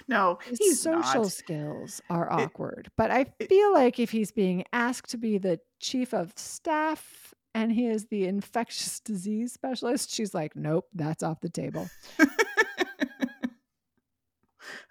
no, 0.08 0.38
his 0.44 0.80
social 0.80 1.22
not. 1.22 1.32
skills 1.32 2.00
are 2.08 2.32
awkward. 2.32 2.86
It, 2.86 2.92
but 2.96 3.10
I 3.10 3.24
feel 3.48 3.74
like 3.74 3.98
if 3.98 4.10
he's 4.10 4.32
being 4.32 4.64
asked 4.72 5.10
to 5.10 5.18
be 5.18 5.38
the 5.38 5.60
chief 5.80 6.12
of 6.12 6.32
staff 6.36 7.34
and 7.54 7.72
he 7.72 7.86
is 7.86 8.06
the 8.06 8.26
infectious 8.26 9.00
disease 9.00 9.52
specialist, 9.52 10.10
she's 10.12 10.34
like, 10.34 10.54
nope, 10.54 10.86
that's 10.94 11.22
off 11.22 11.40
the 11.40 11.48
table. 11.48 11.88
that 12.18 12.28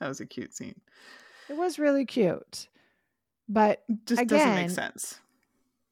was 0.02 0.19
a 0.19 0.25
cute 0.25 0.54
scene. 0.54 0.80
It 1.49 1.56
was 1.56 1.80
really 1.80 2.06
cute. 2.06 2.67
But 3.47 3.84
just 4.06 4.21
again, 4.21 4.39
doesn't 4.39 4.56
make 4.56 4.69
sense. 4.69 5.19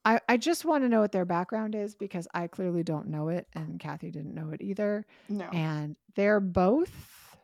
I, 0.05 0.19
I 0.29 0.37
just 0.37 0.63
want 0.63 0.83
to 0.83 0.89
know 0.89 1.01
what 1.01 1.11
their 1.11 1.25
background 1.25 1.75
is 1.75 1.95
because 1.95 2.27
I 2.33 2.47
clearly 2.47 2.83
don't 2.83 3.07
know 3.07 3.29
it 3.29 3.47
and 3.53 3.79
Kathy 3.79 4.11
didn't 4.11 4.35
know 4.35 4.51
it 4.51 4.61
either. 4.61 5.05
No. 5.27 5.49
And 5.49 5.97
they're 6.15 6.39
both 6.39 7.35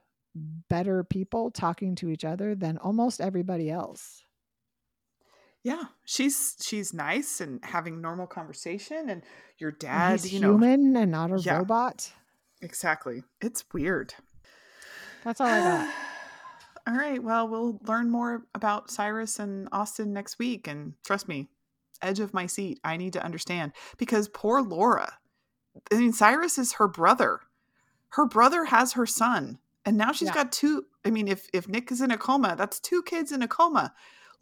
better 0.70 1.04
people 1.04 1.52
talking 1.52 1.96
to 1.96 2.10
each 2.10 2.24
other 2.24 2.56
than 2.56 2.78
almost 2.78 3.22
everybody 3.22 3.70
else. 3.70 4.24
Yeah, 5.64 5.84
she's 6.06 6.58
she's 6.62 6.94
nice 6.94 7.40
and 7.40 7.64
having 7.64 8.02
normal 8.02 8.28
conversation, 8.28 9.10
and 9.10 9.24
your 9.58 9.72
dad, 9.72 10.20
He's 10.20 10.34
you 10.34 10.40
human 10.40 10.92
know, 10.94 11.02
and 11.02 11.12
not 11.12 11.32
a 11.32 11.40
yeah, 11.40 11.58
robot. 11.58 12.12
Exactly. 12.62 13.24
It's 13.42 13.64
weird. 13.74 14.14
That's 15.24 15.40
all 15.40 15.48
I 15.48 15.60
got. 15.60 15.94
All 16.88 16.96
right. 16.96 17.24
Well, 17.24 17.48
we'll 17.48 17.80
learn 17.88 18.10
more 18.10 18.44
about 18.54 18.92
Cyrus 18.92 19.40
and 19.40 19.70
Austin 19.72 20.12
next 20.12 20.38
week. 20.38 20.68
And 20.68 20.96
trust 21.06 21.30
me, 21.30 21.48
edge 22.02 22.20
of 22.20 22.34
my 22.34 22.46
seat. 22.46 22.82
I 22.84 22.98
need 22.98 23.14
to 23.14 23.24
understand 23.24 23.72
because 23.98 24.28
poor 24.28 24.62
Laura. 24.62 25.18
I 25.94 25.96
mean, 25.96 26.12
Cyrus 26.12 26.58
is 26.58 26.74
her 26.74 26.90
brother. 26.90 27.40
Her 28.10 28.26
brother 28.26 28.66
has 28.66 28.94
her 28.94 29.06
son, 29.06 29.60
and 29.86 29.98
now 29.98 30.12
she's 30.12 30.28
Yeah. 30.28 30.34
got 30.34 30.52
two. 30.52 30.86
I 31.06 31.10
mean, 31.10 31.30
if 31.30 31.48
if 31.54 31.70
Nick 31.70 31.90
is 31.90 32.02
in 32.02 32.12
a 32.12 32.18
coma, 32.18 32.56
that's 32.58 32.82
two 32.82 33.02
kids 33.02 33.32
in 33.32 33.42
a 33.42 33.48
coma. 33.48 33.94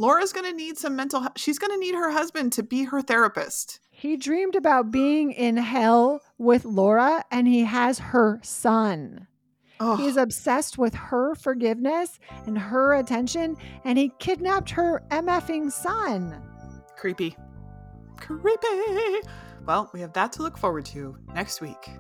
Laura's 0.02 0.34
going 0.34 0.50
to 0.50 0.58
need 0.58 0.80
some 0.80 0.96
mental. 0.96 1.28
She's 1.38 1.60
going 1.60 1.72
to 1.72 1.78
need 1.78 1.94
her 1.94 2.10
husband 2.10 2.54
to 2.54 2.64
be 2.64 2.86
her 2.86 3.04
therapist. 3.04 3.80
He 3.92 4.18
dreamed 4.18 4.56
about 4.56 4.90
being 4.90 5.32
in 5.32 5.58
hell 5.58 6.22
with 6.40 6.66
Laura, 6.66 7.24
and 7.30 7.48
he 7.48 7.62
has 7.66 8.00
her 8.00 8.40
son. 8.42 9.28
Oh, 9.80 9.96
He's 9.98 10.18
obsessed 10.18 10.80
with 10.80 10.96
her 10.96 11.36
forgiveness 11.36 12.18
and 12.48 12.58
her 12.58 12.96
attention, 12.96 13.58
and 13.84 14.00
he 14.00 14.12
kidnapped 14.18 14.72
her 14.72 15.04
MFing 15.12 15.72
son. 15.72 16.42
creepy, 16.98 17.38
creepy. 18.18 19.22
Well, 19.68 19.92
we 19.94 20.02
have 20.02 20.14
that 20.14 20.32
to 20.34 20.42
look 20.42 20.58
forward 20.58 20.86
to 20.86 21.16
next 21.36 21.62
week. 21.62 21.92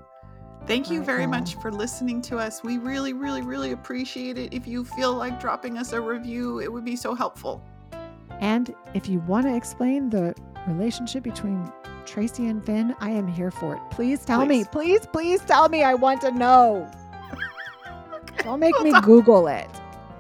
Thank 0.65 0.89
you 0.89 1.03
very 1.03 1.27
much 1.27 1.55
for 1.55 1.71
listening 1.71 2.21
to 2.23 2.37
us. 2.37 2.63
We 2.63 2.77
really, 2.77 3.13
really, 3.13 3.41
really 3.41 3.71
appreciate 3.71 4.37
it. 4.39 4.53
If 4.53 4.67
you 4.67 4.85
feel 4.85 5.13
like 5.13 5.39
dropping 5.39 5.77
us 5.77 5.93
a 5.93 6.01
review, 6.01 6.59
it 6.59 6.71
would 6.71 6.85
be 6.85 6.95
so 6.95 7.13
helpful. 7.13 7.63
And 8.41 8.73
if 8.93 9.07
you 9.07 9.19
want 9.21 9.45
to 9.45 9.55
explain 9.55 10.09
the 10.09 10.35
relationship 10.67 11.23
between 11.23 11.71
Tracy 12.05 12.47
and 12.47 12.63
Finn, 12.65 12.95
I 12.99 13.11
am 13.11 13.27
here 13.27 13.51
for 13.51 13.75
it. 13.75 13.81
Please 13.91 14.25
tell 14.25 14.45
me. 14.45 14.63
Please. 14.65 14.67
Please, 14.67 15.05
please 15.05 15.41
tell 15.41 15.69
me. 15.69 15.83
I 15.83 15.93
want 15.93 16.21
to 16.21 16.31
know. 16.31 16.89
Don't 18.43 18.59
make 18.59 18.73
We'll 18.75 18.83
me 18.85 18.91
talk- 18.91 19.05
Google 19.05 19.47
it. 19.47 19.69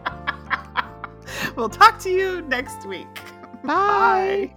we'll 1.55 1.69
talk 1.69 1.99
to 1.99 2.09
you 2.11 2.41
next 2.43 2.85
week. 2.87 3.07
Bye. 3.63 4.51
Bye. 4.51 4.55